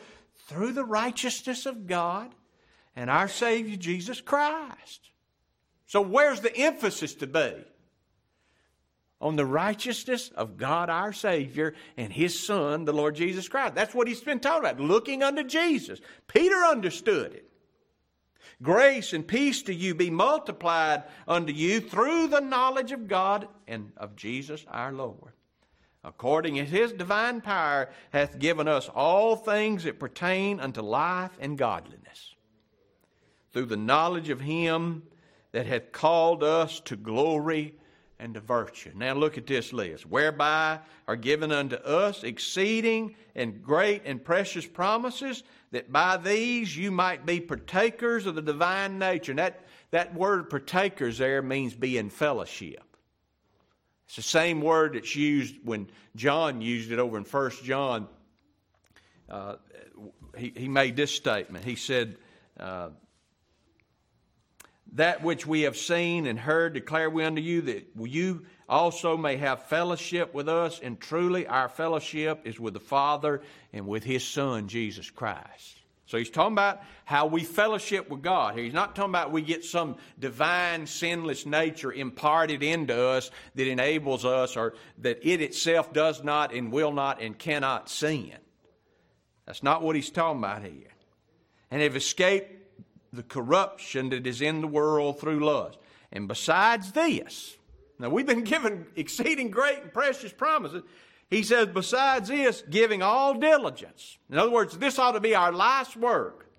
through 0.47 0.71
the 0.71 0.83
righteousness 0.83 1.67
of 1.67 1.85
God 1.85 2.33
and 2.95 3.09
our 3.09 3.27
Savior 3.27 3.75
Jesus 3.75 4.21
Christ. 4.21 5.11
So, 5.85 6.01
where's 6.01 6.41
the 6.41 6.55
emphasis 6.55 7.13
to 7.15 7.27
be? 7.27 7.53
On 9.21 9.35
the 9.35 9.45
righteousness 9.45 10.29
of 10.35 10.57
God 10.57 10.89
our 10.89 11.13
Savior 11.13 11.73
and 11.97 12.11
His 12.11 12.39
Son, 12.39 12.85
the 12.85 12.93
Lord 12.93 13.15
Jesus 13.15 13.47
Christ. 13.47 13.75
That's 13.75 13.93
what 13.93 14.07
he's 14.07 14.21
been 14.21 14.39
talking 14.39 14.69
about, 14.69 14.79
looking 14.79 15.23
unto 15.23 15.43
Jesus. 15.43 15.99
Peter 16.27 16.55
understood 16.55 17.33
it. 17.33 17.49
Grace 18.61 19.13
and 19.13 19.27
peace 19.27 19.63
to 19.63 19.73
you 19.73 19.95
be 19.95 20.09
multiplied 20.09 21.03
unto 21.27 21.51
you 21.51 21.81
through 21.81 22.27
the 22.27 22.39
knowledge 22.39 22.91
of 22.91 23.07
God 23.07 23.47
and 23.67 23.91
of 23.97 24.15
Jesus 24.15 24.65
our 24.69 24.93
Lord. 24.93 25.33
According 26.03 26.59
as 26.59 26.69
his 26.69 26.93
divine 26.93 27.41
power 27.41 27.89
hath 28.11 28.39
given 28.39 28.67
us 28.67 28.87
all 28.89 29.35
things 29.35 29.83
that 29.83 29.99
pertain 29.99 30.59
unto 30.59 30.81
life 30.81 31.31
and 31.39 31.57
godliness 31.57 32.34
through 33.55 33.65
the 33.65 33.77
knowledge 33.77 34.27
of 34.27 34.41
Him 34.41 35.01
that 35.53 35.65
hath 35.65 35.93
called 35.93 36.43
us 36.43 36.81
to 36.81 36.97
glory 36.97 37.73
and 38.19 38.33
to 38.33 38.41
virtue. 38.41 38.91
Now 38.93 39.13
look 39.13 39.37
at 39.37 39.47
this 39.47 39.71
list. 39.71 40.05
Whereby 40.05 40.79
are 41.07 41.15
given 41.15 41.53
unto 41.53 41.77
us 41.77 42.25
exceeding 42.25 43.15
and 43.33 43.63
great 43.63 44.01
and 44.03 44.21
precious 44.21 44.65
promises, 44.65 45.41
that 45.71 45.89
by 45.89 46.17
these 46.17 46.75
you 46.75 46.91
might 46.91 47.25
be 47.25 47.39
partakers 47.39 48.25
of 48.25 48.35
the 48.35 48.41
divine 48.41 48.99
nature. 48.99 49.31
And 49.31 49.39
that, 49.39 49.61
that 49.91 50.13
word 50.13 50.49
partakers 50.49 51.19
there 51.19 51.41
means 51.41 51.73
be 51.73 51.97
in 51.97 52.09
fellowship. 52.09 52.83
It's 54.07 54.17
the 54.17 54.21
same 54.21 54.59
word 54.59 54.95
that's 54.95 55.15
used 55.15 55.55
when 55.63 55.87
John 56.17 56.59
used 56.59 56.91
it 56.91 56.99
over 56.99 57.17
in 57.17 57.23
1 57.23 57.51
John. 57.63 58.09
Uh, 59.29 59.55
he, 60.37 60.51
he 60.53 60.67
made 60.67 60.97
this 60.97 61.15
statement. 61.15 61.63
He 61.63 61.77
said, 61.77 62.17
uh, 62.59 62.89
that 64.95 65.23
which 65.23 65.45
we 65.45 65.61
have 65.61 65.77
seen 65.77 66.25
and 66.25 66.39
heard 66.39 66.73
declare 66.73 67.09
we 67.09 67.23
unto 67.23 67.41
you, 67.41 67.61
that 67.61 67.87
you 67.99 68.45
also 68.67 69.15
may 69.15 69.37
have 69.37 69.63
fellowship 69.63 70.33
with 70.33 70.49
us. 70.49 70.79
And 70.81 70.99
truly, 70.99 71.45
our 71.47 71.69
fellowship 71.69 72.41
is 72.45 72.59
with 72.59 72.73
the 72.73 72.79
Father 72.79 73.41
and 73.73 73.87
with 73.87 74.03
His 74.03 74.25
Son, 74.25 74.67
Jesus 74.67 75.09
Christ. 75.09 75.79
So 76.07 76.19
he's 76.19 76.29
talking 76.29 76.53
about 76.53 76.81
how 77.03 77.25
we 77.25 77.43
fellowship 77.43 78.09
with 78.09 78.21
God. 78.21 78.57
He's 78.57 78.73
not 78.73 78.95
talking 78.95 79.09
about 79.09 79.31
we 79.31 79.41
get 79.41 79.65
some 79.65 79.97
divine 80.19 80.85
sinless 80.85 81.47
nature 81.47 81.91
imparted 81.91 82.61
into 82.61 82.95
us 82.95 83.31
that 83.55 83.67
enables 83.67 84.23
us 84.23 84.55
or 84.55 84.75
that 84.99 85.25
it 85.27 85.41
itself 85.41 85.93
does 85.93 86.23
not 86.23 86.53
and 86.53 86.71
will 86.71 86.91
not 86.91 87.21
and 87.21 87.37
cannot 87.37 87.89
sin. 87.89 88.33
That's 89.47 89.63
not 89.63 89.81
what 89.81 89.95
he's 89.95 90.11
talking 90.11 90.39
about 90.39 90.61
here. 90.61 90.93
And 91.71 91.81
have 91.81 91.95
escaped 91.95 92.64
the 93.15 93.23
corruption 93.23 94.09
that 94.09 94.27
is 94.27 94.41
in 94.41 94.61
the 94.61 94.67
world 94.67 95.19
through 95.19 95.45
lust. 95.45 95.77
And 96.11 96.27
besides 96.27 96.91
this, 96.91 97.57
now 97.99 98.09
we've 98.09 98.25
been 98.25 98.43
given 98.55 98.87
exceeding 98.95 99.49
great 99.49 99.81
and 99.81 99.93
precious 99.93 100.31
promises. 100.31 100.83
He 101.29 101.41
says, 101.43 101.67
besides 101.67 102.29
this, 102.29 102.63
giving 102.69 103.01
all 103.01 103.33
diligence. 103.33 104.17
In 104.29 104.37
other 104.37 104.51
words, 104.51 104.77
this 104.77 104.99
ought 104.99 105.13
to 105.13 105.19
be 105.19 105.33
our 105.33 105.51
life's 105.51 105.95
work. 105.95 106.49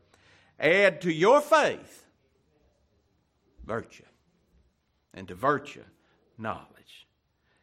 Add 0.58 1.02
to 1.02 1.12
your 1.12 1.40
faith 1.40 2.06
virtue, 3.66 4.04
and 5.12 5.26
to 5.28 5.34
virtue, 5.34 5.84
knowledge, 6.38 7.06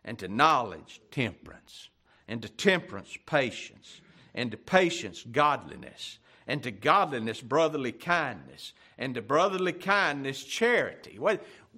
and 0.04 0.20
to 0.20 0.28
knowledge, 0.28 1.02
temperance, 1.12 1.90
and 2.28 2.42
to 2.42 2.50
temperance, 2.50 3.18
patience, 3.26 4.02
and 4.36 4.52
to 4.52 4.58
patience, 4.58 5.24
godliness, 5.32 6.20
and 6.48 6.62
to 6.64 6.72
godliness, 6.72 7.42
brotherly 7.42 7.92
kindness, 7.92 8.74
and 8.98 9.16
to 9.16 9.22
brotherly 9.22 9.74
kindness, 9.74 10.44
charity. 10.44 11.18
Well, 11.20 11.38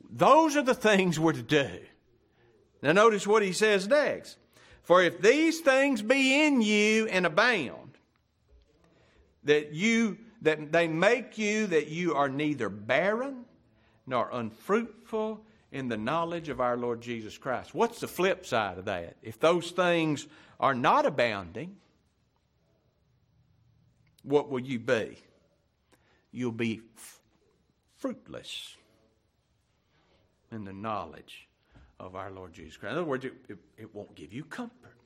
those 0.10 0.56
are 0.56 0.62
the 0.62 0.74
things 0.74 1.20
we're 1.20 1.34
to 1.34 1.42
do. 1.42 1.80
Now, 2.82 2.92
notice 2.92 3.26
what 3.26 3.44
he 3.44 3.54
says 3.54 3.88
next. 3.88 4.38
For 4.84 5.02
if 5.02 5.20
these 5.20 5.62
things 5.62 6.02
be 6.02 6.46
in 6.46 6.62
you 6.62 7.08
and 7.08 7.26
abound, 7.26 7.98
that 9.44 9.74
you 9.74 10.18
that 10.42 10.72
they 10.72 10.88
make 10.88 11.38
you 11.38 11.66
that 11.68 11.88
you 11.88 12.14
are 12.14 12.30
neither 12.30 12.70
barren 12.70 13.46
nor 14.06 14.30
unfruitful 14.32 15.42
in 15.72 15.88
the 15.88 15.98
knowledge 15.98 16.50
of 16.50 16.62
our 16.62 16.78
Lord 16.78 17.02
Jesus 17.02 17.38
Christ. 17.38 17.74
What's 17.74 18.00
the 18.00 18.08
flip 18.08 18.46
side 18.46 18.78
of 18.78 18.86
that? 18.86 19.16
If 19.24 19.40
those 19.40 19.72
things 19.72 20.28
are 20.60 20.76
not 20.76 21.06
abounding, 21.06 21.76
what 24.26 24.50
will 24.50 24.62
you 24.62 24.80
be? 24.80 25.18
You'll 26.32 26.52
be 26.52 26.82
f- 26.98 27.20
fruitless 27.98 28.76
in 30.52 30.66
the 30.66 30.74
knowledge 30.74 31.48
of 32.00 32.16
our 32.16 32.32
Lord 32.32 32.54
Jesus 32.54 32.78
Christ. 32.78 32.94
In 32.94 32.98
other 32.98 33.08
words, 33.08 33.26
it, 33.26 33.34
it, 33.48 33.58
it 33.78 33.96
won't 33.96 34.14
give 34.16 34.34
you 34.34 34.44
comfort, 34.44 34.98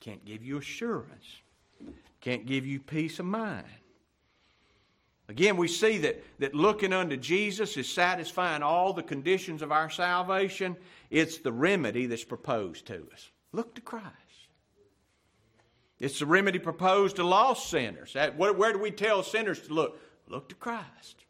can't 0.00 0.24
give 0.24 0.44
you 0.44 0.58
assurance, 0.58 1.26
can't 2.20 2.46
give 2.46 2.66
you 2.66 2.80
peace 2.80 3.18
of 3.18 3.26
mind. 3.26 3.66
Again, 5.28 5.56
we 5.56 5.66
see 5.66 5.98
that, 5.98 6.22
that 6.38 6.54
looking 6.54 6.92
unto 6.92 7.16
Jesus 7.16 7.76
is 7.76 7.92
satisfying 7.92 8.62
all 8.62 8.92
the 8.92 9.02
conditions 9.02 9.60
of 9.60 9.72
our 9.72 9.90
salvation. 9.90 10.76
It's 11.10 11.38
the 11.38 11.52
remedy 11.52 12.06
that's 12.06 12.24
proposed 12.24 12.86
to 12.86 13.08
us. 13.12 13.30
Look 13.52 13.74
to 13.74 13.80
Christ. 13.80 14.06
It's 15.98 16.18
the 16.18 16.26
remedy 16.26 16.58
proposed 16.58 17.16
to 17.16 17.24
lost 17.24 17.70
sinners. 17.70 18.14
Where, 18.36 18.72
do 18.72 18.78
we 18.78 18.90
tell 18.90 19.22
sinners 19.22 19.60
to 19.62 19.74
look? 19.74 20.00
Look 20.28 20.48
to 20.50 20.54
Christ. 20.54 21.24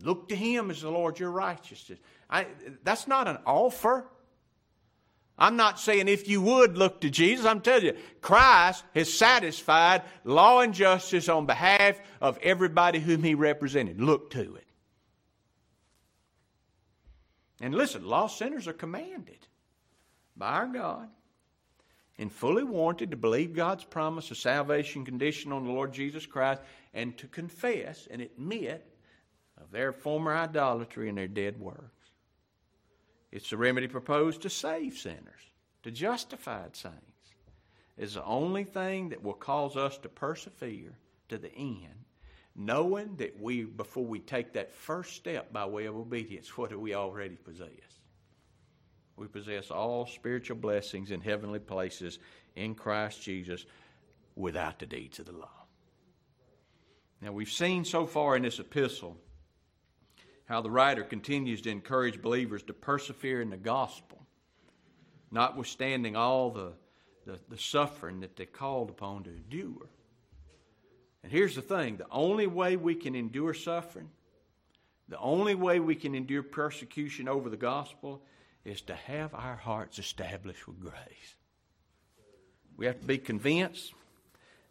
Look 0.00 0.28
to 0.30 0.36
Him 0.36 0.70
as 0.70 0.82
the 0.82 0.90
Lord 0.90 1.18
your 1.18 1.30
righteousness. 1.30 1.98
I, 2.30 2.46
that's 2.82 3.06
not 3.06 3.28
an 3.28 3.38
offer. 3.46 4.06
I'm 5.36 5.56
not 5.56 5.80
saying 5.80 6.08
if 6.08 6.28
you 6.28 6.40
would 6.40 6.78
look 6.78 7.00
to 7.00 7.10
Jesus. 7.10 7.44
I'm 7.44 7.60
telling 7.60 7.86
you, 7.86 7.96
Christ 8.20 8.84
has 8.94 9.12
satisfied 9.12 10.02
law 10.22 10.60
and 10.60 10.72
justice 10.72 11.28
on 11.28 11.46
behalf 11.46 11.98
of 12.20 12.38
everybody 12.38 13.00
whom 13.00 13.22
He 13.22 13.34
represented. 13.34 14.00
Look 14.00 14.30
to 14.30 14.54
it. 14.54 14.66
And 17.60 17.74
listen, 17.74 18.04
lost 18.04 18.38
sinners 18.38 18.68
are 18.68 18.72
commanded 18.72 19.38
by 20.36 20.52
our 20.52 20.66
God 20.66 21.08
and 22.18 22.32
fully 22.32 22.62
warranted 22.62 23.10
to 23.10 23.16
believe 23.16 23.54
God's 23.54 23.84
promise 23.84 24.30
of 24.30 24.36
salvation 24.36 25.04
conditional 25.04 25.58
on 25.58 25.66
the 25.66 25.72
Lord 25.72 25.92
Jesus 25.92 26.26
Christ 26.26 26.62
and 26.92 27.16
to 27.18 27.26
confess 27.26 28.06
and 28.10 28.22
admit 28.22 28.86
of 29.60 29.70
their 29.70 29.92
former 29.92 30.34
idolatry 30.34 31.08
and 31.08 31.18
their 31.18 31.28
dead 31.28 31.58
works. 31.58 32.10
It's 33.32 33.50
the 33.50 33.56
remedy 33.56 33.88
proposed 33.88 34.42
to 34.42 34.50
save 34.50 34.96
sinners, 34.96 35.50
to 35.82 35.90
justified 35.90 36.76
saints. 36.76 37.00
It's 37.96 38.14
the 38.14 38.24
only 38.24 38.64
thing 38.64 39.08
that 39.10 39.22
will 39.22 39.34
cause 39.34 39.76
us 39.76 39.98
to 39.98 40.08
persevere 40.08 40.96
to 41.28 41.38
the 41.38 41.52
end, 41.54 42.04
knowing 42.54 43.16
that 43.16 43.40
we, 43.40 43.64
before 43.64 44.04
we 44.04 44.20
take 44.20 44.52
that 44.52 44.72
first 44.72 45.14
step 45.14 45.52
by 45.52 45.66
way 45.66 45.86
of 45.86 45.96
obedience, 45.96 46.56
what 46.58 46.70
do 46.70 46.78
we 46.78 46.94
already 46.94 47.36
possess? 47.36 47.68
We 49.16 49.26
possess 49.28 49.70
all 49.70 50.06
spiritual 50.06 50.56
blessings 50.56 51.10
in 51.10 51.20
heavenly 51.20 51.60
places 51.60 52.18
in 52.56 52.74
Christ 52.74 53.22
Jesus 53.22 53.64
without 54.34 54.78
the 54.78 54.86
deeds 54.86 55.18
of 55.20 55.26
the 55.26 55.32
law. 55.32 55.64
Now, 57.20 57.32
we've 57.32 57.50
seen 57.50 57.84
so 57.84 58.06
far 58.06 58.36
in 58.36 58.42
this 58.42 58.58
epistle 58.58 59.16
how 60.46 60.60
the 60.60 60.70
writer 60.70 61.04
continues 61.04 61.62
to 61.62 61.70
encourage 61.70 62.20
believers 62.20 62.62
to 62.64 62.74
persevere 62.74 63.40
in 63.40 63.50
the 63.50 63.56
gospel, 63.56 64.20
notwithstanding 65.30 66.16
all 66.16 66.50
the, 66.50 66.72
the, 67.24 67.38
the 67.48 67.56
suffering 67.56 68.20
that 68.20 68.36
they're 68.36 68.46
called 68.46 68.90
upon 68.90 69.22
to 69.24 69.30
endure. 69.30 69.88
And 71.22 71.32
here's 71.32 71.54
the 71.54 71.62
thing 71.62 71.96
the 71.96 72.06
only 72.10 72.46
way 72.46 72.76
we 72.76 72.94
can 72.94 73.14
endure 73.14 73.54
suffering, 73.54 74.10
the 75.08 75.18
only 75.18 75.54
way 75.54 75.80
we 75.80 75.94
can 75.94 76.14
endure 76.14 76.42
persecution 76.42 77.28
over 77.28 77.48
the 77.48 77.56
gospel 77.56 78.22
is 78.64 78.80
to 78.82 78.94
have 78.94 79.34
our 79.34 79.56
hearts 79.56 79.98
established 79.98 80.66
with 80.66 80.80
grace. 80.80 81.34
We 82.76 82.86
have 82.86 83.00
to 83.00 83.06
be 83.06 83.18
convinced 83.18 83.92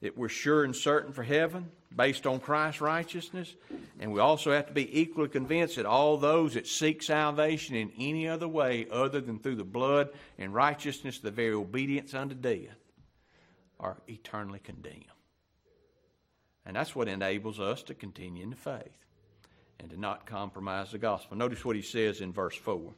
that 0.01 0.17
we're 0.17 0.29
sure 0.29 0.65
and 0.65 0.75
certain 0.75 1.13
for 1.13 1.23
heaven 1.23 1.71
based 1.95 2.27
on 2.27 2.39
Christ's 2.39 2.81
righteousness. 2.81 3.55
And 3.99 4.11
we 4.11 4.19
also 4.19 4.51
have 4.51 4.67
to 4.67 4.73
be 4.73 4.99
equally 4.99 5.29
convinced 5.29 5.77
that 5.77 5.85
all 5.85 6.17
those 6.17 6.55
that 6.55 6.67
seek 6.67 7.01
salvation 7.01 7.75
in 7.75 7.91
any 7.97 8.27
other 8.27 8.47
way 8.47 8.87
other 8.91 9.21
than 9.21 9.39
through 9.39 9.55
the 9.55 9.63
blood 9.63 10.09
and 10.37 10.53
righteousness, 10.53 11.19
the 11.19 11.31
very 11.31 11.53
obedience 11.53 12.13
unto 12.13 12.35
death, 12.35 12.75
are 13.79 13.97
eternally 14.07 14.59
condemned. 14.59 15.05
And 16.65 16.75
that's 16.75 16.95
what 16.95 17.07
enables 17.07 17.59
us 17.59 17.83
to 17.83 17.93
continue 17.93 18.43
in 18.43 18.49
the 18.49 18.55
faith 18.55 19.05
and 19.79 19.89
to 19.91 19.99
not 19.99 20.25
compromise 20.25 20.91
the 20.91 20.97
gospel. 20.97 21.37
Notice 21.37 21.63
what 21.63 21.75
he 21.75 21.81
says 21.81 22.21
in 22.21 22.33
verse 22.33 22.55
4. 22.55 22.93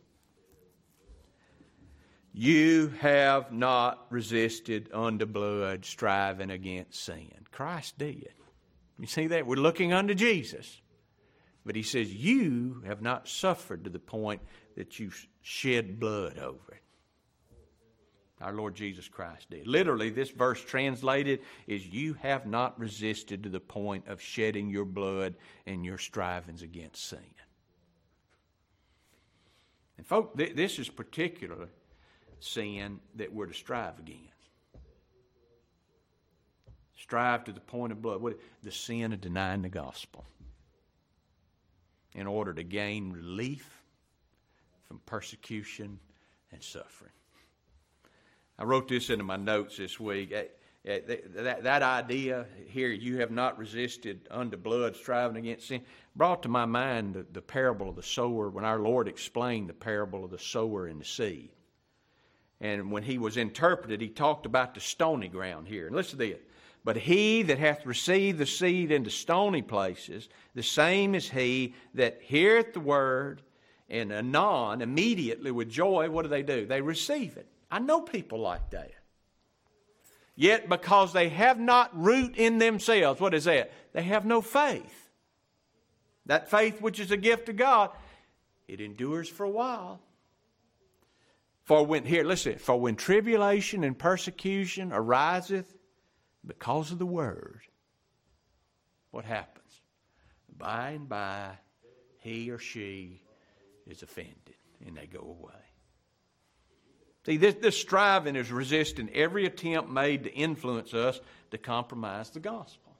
You 2.37 2.91
have 2.99 3.53
not 3.53 4.07
resisted 4.09 4.89
unto 4.93 5.25
blood, 5.25 5.85
striving 5.85 6.51
against 6.51 7.01
sin. 7.01 7.31
Christ 7.49 7.97
did. 7.97 8.33
You 8.99 9.07
see 9.07 9.27
that? 9.27 9.47
We're 9.47 9.55
looking 9.55 9.93
unto 9.93 10.13
Jesus. 10.13 10.81
But 11.65 11.77
he 11.77 11.81
says, 11.81 12.13
You 12.13 12.83
have 12.85 13.01
not 13.01 13.29
suffered 13.29 13.85
to 13.85 13.89
the 13.89 13.99
point 13.99 14.41
that 14.75 14.99
you 14.99 15.11
shed 15.43 15.97
blood 15.97 16.37
over 16.37 16.73
it. 16.73 16.81
Our 18.41 18.51
Lord 18.51 18.75
Jesus 18.75 19.07
Christ 19.07 19.49
did. 19.49 19.65
Literally, 19.65 20.09
this 20.09 20.29
verse 20.29 20.61
translated 20.61 21.39
is 21.67 21.87
You 21.87 22.15
have 22.15 22.45
not 22.45 22.77
resisted 22.77 23.43
to 23.43 23.49
the 23.49 23.61
point 23.61 24.09
of 24.09 24.21
shedding 24.21 24.69
your 24.69 24.83
blood 24.83 25.35
and 25.65 25.85
your 25.85 25.97
strivings 25.97 26.63
against 26.63 27.05
sin. 27.05 27.19
And, 29.97 30.05
folks, 30.05 30.37
th- 30.37 30.57
this 30.57 30.79
is 30.79 30.89
particular 30.89 31.69
sin 32.45 32.99
that 33.15 33.33
we're 33.33 33.47
to 33.47 33.53
strive 33.53 33.99
against. 33.99 34.31
Strive 36.97 37.43
to 37.45 37.51
the 37.51 37.59
point 37.59 37.91
of 37.91 38.01
blood. 38.01 38.21
What, 38.21 38.39
the 38.63 38.71
sin 38.71 39.13
of 39.13 39.21
denying 39.21 39.61
the 39.61 39.69
gospel 39.69 40.25
in 42.13 42.27
order 42.27 42.53
to 42.53 42.63
gain 42.63 43.11
relief 43.11 43.83
from 44.87 44.99
persecution 45.05 45.99
and 46.51 46.63
suffering. 46.63 47.11
I 48.57 48.63
wrote 48.63 48.87
this 48.87 49.09
into 49.09 49.25
my 49.25 49.35
notes 49.35 49.77
this 49.77 49.99
week. 49.99 50.31
Eh, 50.31 50.45
eh, 50.85 50.99
that, 51.35 51.63
that 51.63 51.81
idea 51.83 52.45
here, 52.67 52.89
you 52.89 53.19
have 53.19 53.31
not 53.31 53.57
resisted 53.57 54.27
unto 54.31 54.55
blood, 54.55 54.95
striving 54.95 55.37
against 55.37 55.67
sin, 55.67 55.81
brought 56.15 56.43
to 56.43 56.49
my 56.49 56.65
mind 56.65 57.15
the, 57.15 57.25
the 57.33 57.41
parable 57.41 57.89
of 57.89 57.97
the 57.97 58.03
sower 58.03 58.49
when 58.49 58.63
our 58.63 58.79
Lord 58.79 59.09
explained 59.09 59.67
the 59.67 59.73
parable 59.73 60.23
of 60.23 60.31
the 60.31 60.39
sower 60.39 60.87
and 60.87 61.01
the 61.01 61.05
seed. 61.05 61.49
And 62.61 62.91
when 62.91 63.03
he 63.03 63.17
was 63.17 63.37
interpreted, 63.37 64.01
he 64.01 64.07
talked 64.07 64.45
about 64.45 64.73
the 64.73 64.79
stony 64.79 65.27
ground 65.27 65.67
here. 65.67 65.87
And 65.87 65.95
listen 65.95 66.17
to 66.19 66.25
this. 66.25 66.39
But 66.83 66.97
he 66.97 67.41
that 67.43 67.57
hath 67.57 67.85
received 67.85 68.37
the 68.37 68.45
seed 68.45 68.91
into 68.91 69.09
stony 69.09 69.61
places, 69.61 70.29
the 70.53 70.63
same 70.63 71.15
is 71.15 71.29
he 71.29 71.73
that 71.95 72.19
heareth 72.21 72.73
the 72.73 72.79
word, 72.79 73.41
and 73.89 74.11
anon, 74.11 74.81
immediately 74.81 75.51
with 75.51 75.69
joy, 75.69 76.09
what 76.09 76.23
do 76.23 76.29
they 76.29 76.43
do? 76.43 76.65
They 76.65 76.81
receive 76.81 77.37
it. 77.37 77.47
I 77.69 77.79
know 77.79 78.01
people 78.01 78.39
like 78.39 78.69
that. 78.71 78.91
Yet 80.35 80.69
because 80.69 81.13
they 81.13 81.29
have 81.29 81.59
not 81.59 81.89
root 81.99 82.35
in 82.35 82.57
themselves, 82.57 83.21
what 83.21 83.33
is 83.33 83.45
that? 83.45 83.71
They 83.93 84.03
have 84.03 84.25
no 84.25 84.41
faith. 84.41 85.09
That 86.25 86.49
faith 86.49 86.81
which 86.81 86.99
is 86.99 87.11
a 87.11 87.17
gift 87.17 87.49
of 87.49 87.55
God, 87.55 87.91
it 88.67 88.81
endures 88.81 89.29
for 89.29 89.43
a 89.43 89.49
while. 89.49 90.01
For 91.65 91.83
when, 91.83 92.05
here, 92.05 92.23
listen, 92.23 92.57
for 92.59 92.79
when 92.79 92.95
tribulation 92.95 93.83
and 93.83 93.97
persecution 93.97 94.93
ariseth 94.93 95.73
because 96.45 96.91
of 96.91 96.99
the 96.99 97.07
word, 97.07 97.61
what 99.09 99.25
happens? 99.25 99.81
By 100.57 100.91
and 100.91 101.09
by, 101.09 101.57
he 102.19 102.51
or 102.51 102.59
she 102.59 103.21
is 103.87 104.03
offended 104.03 104.55
and 104.85 104.95
they 104.95 105.07
go 105.07 105.19
away. 105.19 105.53
See, 107.25 107.37
this, 107.37 107.55
this 107.55 107.79
striving 107.79 108.35
is 108.35 108.51
resisting 108.51 109.09
every 109.15 109.47
attempt 109.47 109.89
made 109.89 110.25
to 110.25 110.33
influence 110.33 110.93
us 110.93 111.19
to 111.49 111.57
compromise 111.57 112.29
the 112.29 112.39
gospel. 112.39 112.95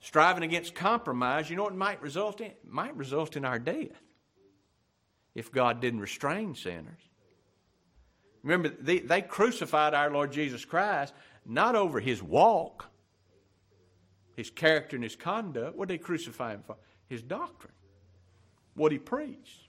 Striving 0.00 0.42
against 0.42 0.74
compromise, 0.74 1.48
you 1.48 1.56
know 1.56 1.64
what 1.64 1.74
might 1.74 2.02
result 2.02 2.42
in? 2.42 2.48
It 2.48 2.58
might 2.68 2.94
result 2.94 3.36
in 3.36 3.46
our 3.46 3.58
death 3.58 4.02
if 5.34 5.50
God 5.50 5.80
didn't 5.80 6.00
restrain 6.00 6.54
sinners. 6.54 7.07
Remember, 8.42 8.68
they, 8.68 9.00
they 9.00 9.22
crucified 9.22 9.94
our 9.94 10.10
Lord 10.10 10.32
Jesus 10.32 10.64
Christ 10.64 11.12
not 11.44 11.74
over 11.74 11.98
his 11.98 12.22
walk, 12.22 12.86
his 14.36 14.50
character, 14.50 14.96
and 14.96 15.02
his 15.02 15.16
conduct. 15.16 15.76
What 15.76 15.88
did 15.88 15.98
they 15.98 16.02
crucify 16.02 16.52
him 16.54 16.62
for? 16.66 16.76
His 17.08 17.22
doctrine, 17.22 17.72
what 18.74 18.92
he 18.92 18.98
preached. 18.98 19.68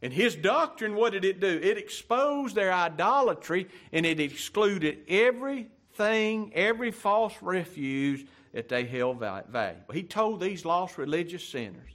And 0.00 0.12
his 0.12 0.36
doctrine, 0.36 0.94
what 0.94 1.12
did 1.12 1.24
it 1.24 1.40
do? 1.40 1.60
It 1.62 1.78
exposed 1.78 2.54
their 2.54 2.72
idolatry 2.72 3.68
and 3.92 4.04
it 4.04 4.20
excluded 4.20 4.98
everything, 5.08 6.52
every 6.54 6.90
false 6.90 7.34
refuge 7.40 8.26
that 8.52 8.68
they 8.68 8.84
held 8.84 9.18
valuable. 9.18 9.92
He 9.92 10.02
told 10.02 10.40
these 10.40 10.64
lost 10.64 10.98
religious 10.98 11.46
sinners 11.46 11.92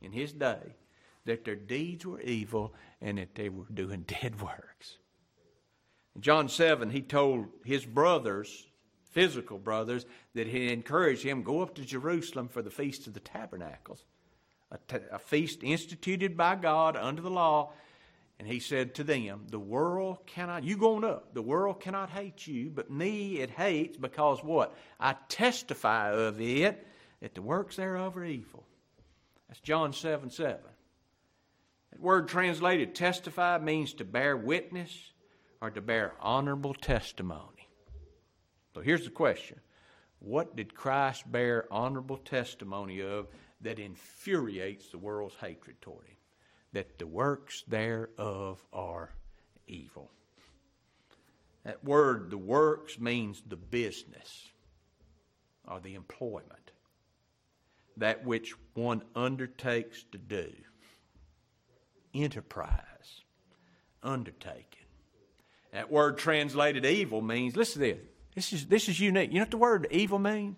in 0.00 0.12
his 0.12 0.32
day 0.32 0.74
that 1.24 1.44
their 1.44 1.56
deeds 1.56 2.04
were 2.04 2.20
evil 2.20 2.74
and 3.00 3.18
that 3.18 3.34
they 3.34 3.48
were 3.48 3.66
doing 3.72 4.00
dead 4.06 4.40
works. 4.40 4.97
In 6.18 6.22
John 6.22 6.48
7, 6.48 6.90
he 6.90 7.00
told 7.00 7.46
his 7.64 7.86
brothers, 7.86 8.66
physical 9.12 9.56
brothers, 9.56 10.04
that 10.34 10.48
he 10.48 10.72
encouraged 10.72 11.22
him 11.22 11.44
go 11.44 11.62
up 11.62 11.76
to 11.76 11.84
Jerusalem 11.84 12.48
for 12.48 12.60
the 12.60 12.72
Feast 12.72 13.06
of 13.06 13.14
the 13.14 13.20
Tabernacles 13.20 14.04
a, 14.72 14.78
t- 14.88 15.04
a 15.12 15.18
feast 15.20 15.62
instituted 15.62 16.36
by 16.36 16.56
God 16.56 16.96
under 16.96 17.22
the 17.22 17.30
law. 17.30 17.70
And 18.40 18.48
he 18.48 18.58
said 18.58 18.96
to 18.96 19.04
them, 19.04 19.46
The 19.48 19.60
world 19.60 20.26
cannot, 20.26 20.64
you 20.64 20.76
going 20.76 21.04
up, 21.04 21.34
the 21.34 21.40
world 21.40 21.78
cannot 21.78 22.10
hate 22.10 22.48
you, 22.48 22.68
but 22.68 22.90
me 22.90 23.36
it 23.38 23.50
hates 23.50 23.96
because 23.96 24.42
what? 24.42 24.74
I 24.98 25.14
testify 25.28 26.10
of 26.14 26.40
it 26.40 26.84
that 27.20 27.36
the 27.36 27.42
works 27.42 27.76
thereof 27.76 28.16
are 28.16 28.24
evil. 28.24 28.64
That's 29.46 29.60
John 29.60 29.92
7 29.92 30.30
7. 30.30 30.58
That 31.92 32.00
word 32.00 32.26
translated 32.26 32.96
testify 32.96 33.58
means 33.58 33.94
to 33.94 34.04
bear 34.04 34.36
witness 34.36 35.12
or 35.60 35.70
to 35.70 35.80
bear 35.80 36.14
honorable 36.20 36.74
testimony. 36.74 37.68
So 38.74 38.80
here's 38.80 39.04
the 39.04 39.10
question 39.10 39.60
What 40.20 40.56
did 40.56 40.74
Christ 40.74 41.30
bear 41.30 41.66
honorable 41.70 42.18
testimony 42.18 43.02
of 43.02 43.28
that 43.60 43.78
infuriates 43.78 44.90
the 44.90 44.98
world's 44.98 45.34
hatred 45.36 45.80
toward 45.80 46.06
him, 46.06 46.16
that 46.72 46.98
the 46.98 47.06
works 47.06 47.64
thereof 47.66 48.64
are 48.72 49.10
evil. 49.66 50.10
That 51.64 51.84
word, 51.84 52.30
the 52.30 52.38
works, 52.38 52.98
means 52.98 53.42
the 53.46 53.56
business 53.56 54.48
or 55.66 55.80
the 55.80 55.94
employment, 55.94 56.70
that 57.96 58.24
which 58.24 58.54
one 58.74 59.02
undertakes 59.14 60.04
to 60.12 60.18
do. 60.18 60.50
Enterprise, 62.14 63.22
undertaking. 64.02 64.87
That 65.78 65.92
word 65.92 66.18
translated 66.18 66.84
evil 66.84 67.22
means, 67.22 67.54
listen 67.54 67.80
to 67.80 67.92
this. 67.92 67.98
This 68.34 68.52
is, 68.52 68.66
this 68.66 68.88
is 68.88 68.98
unique. 68.98 69.30
You 69.30 69.36
know 69.36 69.42
what 69.42 69.52
the 69.52 69.58
word 69.58 69.86
evil 69.92 70.18
means? 70.18 70.56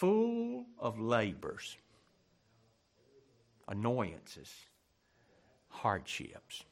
full 0.00 0.64
of 0.78 0.98
labors, 0.98 1.76
annoyances, 3.68 4.50
hardships. 5.68 6.64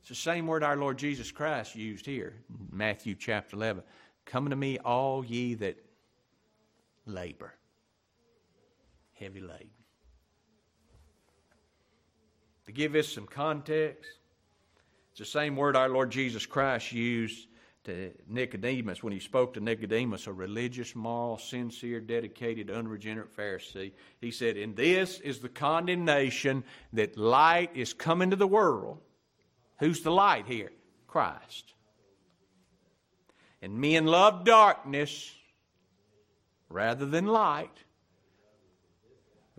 It's 0.00 0.08
the 0.08 0.16
same 0.16 0.48
word 0.48 0.64
our 0.64 0.76
Lord 0.76 0.98
Jesus 0.98 1.30
Christ 1.30 1.76
used 1.76 2.04
here, 2.04 2.34
Matthew 2.72 3.14
chapter 3.14 3.54
11. 3.54 3.84
Come 4.26 4.50
to 4.50 4.56
me, 4.56 4.78
all 4.78 5.24
ye 5.24 5.54
that 5.54 5.76
labor, 7.06 7.54
heavy 9.12 9.40
laden. 9.40 9.70
To 12.66 12.72
give 12.72 12.96
us 12.96 13.06
some 13.06 13.28
context, 13.28 14.10
it's 15.10 15.18
the 15.18 15.24
same 15.24 15.56
word 15.56 15.76
our 15.76 15.88
Lord 15.88 16.10
Jesus 16.10 16.46
Christ 16.46 16.92
used 16.92 17.48
to 17.84 18.12
Nicodemus 18.28 19.02
when 19.02 19.12
he 19.12 19.18
spoke 19.18 19.54
to 19.54 19.60
Nicodemus, 19.60 20.26
a 20.26 20.32
religious, 20.32 20.94
moral, 20.94 21.38
sincere, 21.38 22.00
dedicated, 22.00 22.70
unregenerate 22.70 23.34
Pharisee. 23.34 23.92
He 24.20 24.30
said, 24.30 24.56
And 24.56 24.76
this 24.76 25.18
is 25.20 25.38
the 25.38 25.48
condemnation 25.48 26.64
that 26.92 27.16
light 27.16 27.70
is 27.74 27.92
come 27.92 28.22
into 28.22 28.36
the 28.36 28.46
world. 28.46 28.98
Who's 29.78 30.02
the 30.02 30.12
light 30.12 30.46
here? 30.46 30.72
Christ. 31.06 31.72
And 33.62 33.80
men 33.80 34.06
love 34.06 34.44
darkness 34.44 35.34
rather 36.68 37.06
than 37.06 37.26
light 37.26 37.76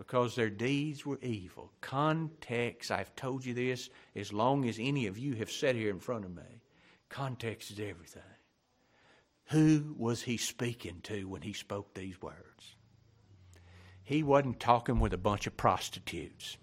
because 0.02 0.34
their 0.34 0.50
deeds 0.50 1.06
were 1.06 1.20
evil. 1.22 1.70
Context, 1.80 2.90
I've 2.90 3.14
told 3.14 3.44
you 3.44 3.54
this 3.54 3.88
as 4.16 4.32
long 4.32 4.68
as 4.68 4.80
any 4.80 5.06
of 5.06 5.16
you 5.16 5.34
have 5.34 5.48
sat 5.48 5.76
here 5.76 5.90
in 5.90 6.00
front 6.00 6.24
of 6.24 6.34
me. 6.34 6.60
Context 7.08 7.70
is 7.70 7.78
everything. 7.78 8.22
Who 9.50 9.94
was 9.96 10.20
he 10.22 10.38
speaking 10.38 10.98
to 11.04 11.28
when 11.28 11.42
he 11.42 11.52
spoke 11.52 11.94
these 11.94 12.20
words? 12.20 12.74
He 14.02 14.24
wasn't 14.24 14.58
talking 14.58 14.98
with 14.98 15.12
a 15.12 15.18
bunch 15.18 15.46
of 15.46 15.56
prostitutes. 15.56 16.56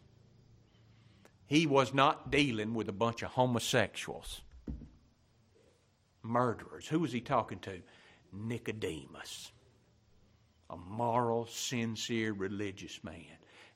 He 1.45 1.65
was 1.65 1.93
not 1.93 2.29
dealing 2.29 2.73
with 2.73 2.89
a 2.89 2.93
bunch 2.93 3.23
of 3.23 3.29
homosexuals, 3.29 4.41
murderers. 6.23 6.89
Who 6.89 6.99
was 6.99 7.13
he 7.13 7.21
talking 7.21 7.59
to? 7.59 7.79
Nicodemus, 8.33 9.53
a 10.69 10.77
moral, 10.77 11.45
sincere, 11.47 12.33
religious 12.33 13.03
man. 13.03 13.25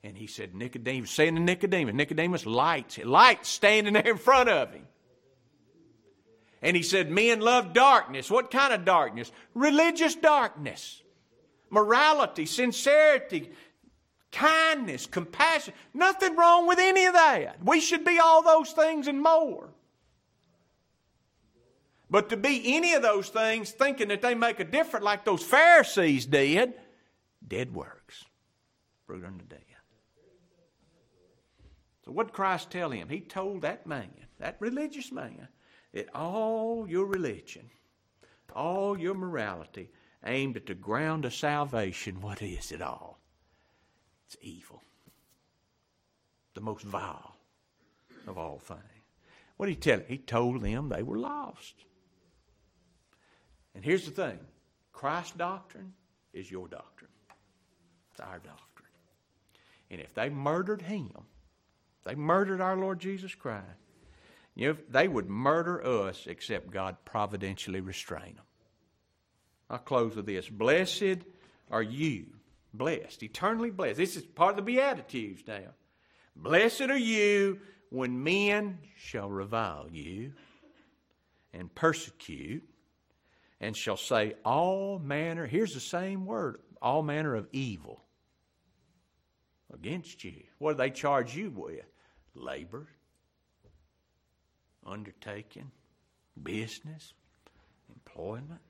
And 0.02 0.16
he 0.16 0.26
said, 0.26 0.54
Nicodemus, 0.54 1.10
saying 1.10 1.34
to 1.34 1.40
Nicodemus, 1.40 1.94
Nicodemus, 1.94 2.46
lights, 2.46 2.98
lights 2.98 3.48
standing 3.48 3.94
there 3.94 4.08
in 4.08 4.18
front 4.18 4.48
of 4.48 4.70
him. 4.72 4.86
And 6.60 6.76
he 6.76 6.82
said, 6.82 7.10
Men 7.10 7.40
love 7.40 7.72
darkness. 7.72 8.30
What 8.30 8.50
kind 8.50 8.72
of 8.72 8.84
darkness? 8.84 9.32
Religious 9.54 10.14
darkness. 10.14 11.02
Morality, 11.70 12.46
sincerity, 12.46 13.50
kindness, 14.30 15.06
compassion. 15.06 15.74
Nothing 15.92 16.36
wrong 16.36 16.66
with 16.66 16.78
any 16.78 17.06
of 17.06 17.14
that. 17.14 17.64
We 17.64 17.80
should 17.80 18.04
be 18.04 18.18
all 18.18 18.42
those 18.42 18.72
things 18.72 19.08
and 19.08 19.22
more. 19.22 19.70
But 22.10 22.28
to 22.28 22.36
be 22.36 22.76
any 22.76 22.94
of 22.94 23.02
those 23.02 23.28
things 23.28 23.70
thinking 23.70 24.08
that 24.08 24.22
they 24.22 24.34
make 24.34 24.60
a 24.60 24.64
difference 24.64 25.04
like 25.04 25.24
those 25.24 25.42
Pharisees 25.42 26.26
did, 26.26 26.74
dead 27.46 27.74
works. 27.74 28.24
Fruit 29.06 29.24
unto 29.24 29.44
death. 29.44 29.60
So 32.04 32.12
what 32.12 32.28
did 32.28 32.34
Christ 32.34 32.70
tell 32.70 32.90
him? 32.90 33.08
He 33.08 33.20
told 33.20 33.62
that 33.62 33.86
man, 33.86 34.10
that 34.38 34.56
religious 34.60 35.10
man, 35.10 35.48
that 35.92 36.14
all 36.14 36.86
your 36.88 37.06
religion, 37.06 37.70
all 38.54 38.98
your 38.98 39.14
morality 39.14 39.90
aimed 40.24 40.56
at 40.56 40.66
the 40.66 40.74
ground 40.74 41.24
of 41.24 41.34
salvation, 41.34 42.20
what 42.20 42.42
is 42.42 42.72
it 42.72 42.82
all? 42.82 43.20
It's 44.26 44.36
evil. 44.42 44.82
The 46.54 46.60
most 46.60 46.84
vile 46.84 47.36
of 48.26 48.38
all 48.38 48.58
things. 48.58 48.80
What 49.56 49.66
did 49.66 49.72
he 49.72 49.80
tell? 49.80 49.98
Him? 50.00 50.06
He 50.08 50.18
told 50.18 50.62
them 50.62 50.88
they 50.88 51.02
were 51.02 51.18
lost. 51.18 51.74
And 53.74 53.84
here's 53.84 54.04
the 54.04 54.10
thing 54.10 54.38
Christ's 54.92 55.36
doctrine 55.36 55.94
is 56.32 56.50
your 56.50 56.68
doctrine. 56.68 57.10
It's 58.14 58.20
our 58.20 58.38
doctrine. 58.38 58.88
And 59.90 60.00
if 60.00 60.14
they 60.14 60.28
murdered 60.28 60.82
him, 60.82 61.10
they 62.04 62.14
murdered 62.14 62.60
our 62.60 62.76
Lord 62.76 63.00
Jesus 63.00 63.34
Christ, 63.34 63.64
you 64.54 64.68
know, 64.68 64.76
they 64.88 65.08
would 65.08 65.28
murder 65.28 65.84
us 65.84 66.28
except 66.28 66.70
God 66.70 66.96
providentially 67.04 67.80
restrain 67.80 68.36
them. 68.36 68.44
I'll 69.68 69.78
close 69.78 70.14
with 70.14 70.26
this. 70.26 70.48
Blessed 70.48 71.24
are 71.72 71.82
you, 71.82 72.26
blessed, 72.72 73.24
eternally 73.24 73.70
blessed. 73.70 73.96
This 73.96 74.14
is 74.14 74.22
part 74.22 74.50
of 74.50 74.56
the 74.64 74.72
Beatitudes 74.72 75.42
now. 75.48 75.72
Blessed 76.36 76.82
are 76.82 76.96
you 76.96 77.58
when 77.90 78.22
men 78.22 78.78
shall 78.96 79.28
revile 79.28 79.88
you 79.90 80.34
and 81.52 81.74
persecute, 81.74 82.62
and 83.60 83.76
shall 83.76 83.96
say 83.96 84.34
all 84.44 85.00
manner, 85.00 85.46
here's 85.46 85.74
the 85.74 85.80
same 85.80 86.26
word, 86.26 86.60
all 86.80 87.02
manner 87.02 87.34
of 87.34 87.48
evil 87.50 88.03
against 89.74 90.24
you. 90.24 90.34
What 90.58 90.72
do 90.72 90.78
they 90.78 90.90
charge 90.90 91.36
you 91.36 91.50
with? 91.50 91.84
Labor, 92.34 92.86
undertaking, 94.86 95.70
business, 96.42 97.12
employment. 97.94 98.60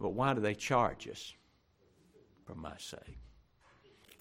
But 0.00 0.10
why 0.10 0.34
do 0.34 0.40
they 0.40 0.54
charge 0.54 1.08
us? 1.08 1.32
For 2.44 2.54
my 2.54 2.74
sake. 2.78 3.18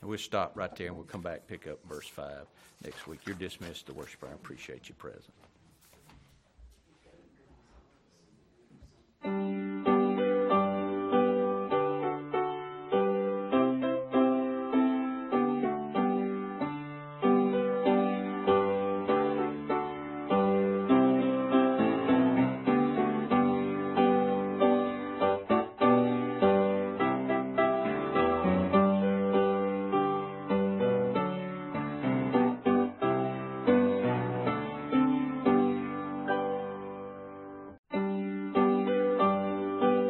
And 0.01 0.09
we'll 0.09 0.17
stop 0.17 0.53
right 0.55 0.75
there 0.75 0.87
and 0.87 0.95
we'll 0.95 1.05
come 1.05 1.21
back, 1.21 1.47
pick 1.47 1.67
up 1.67 1.79
verse 1.87 2.07
5 2.07 2.47
next 2.83 3.07
week. 3.07 3.19
You're 3.25 3.35
dismissed, 3.35 3.85
the 3.85 3.93
worshiper. 3.93 4.27
I 4.27 4.33
appreciate 4.33 4.89
you 4.89 4.95
presence. 4.95 5.31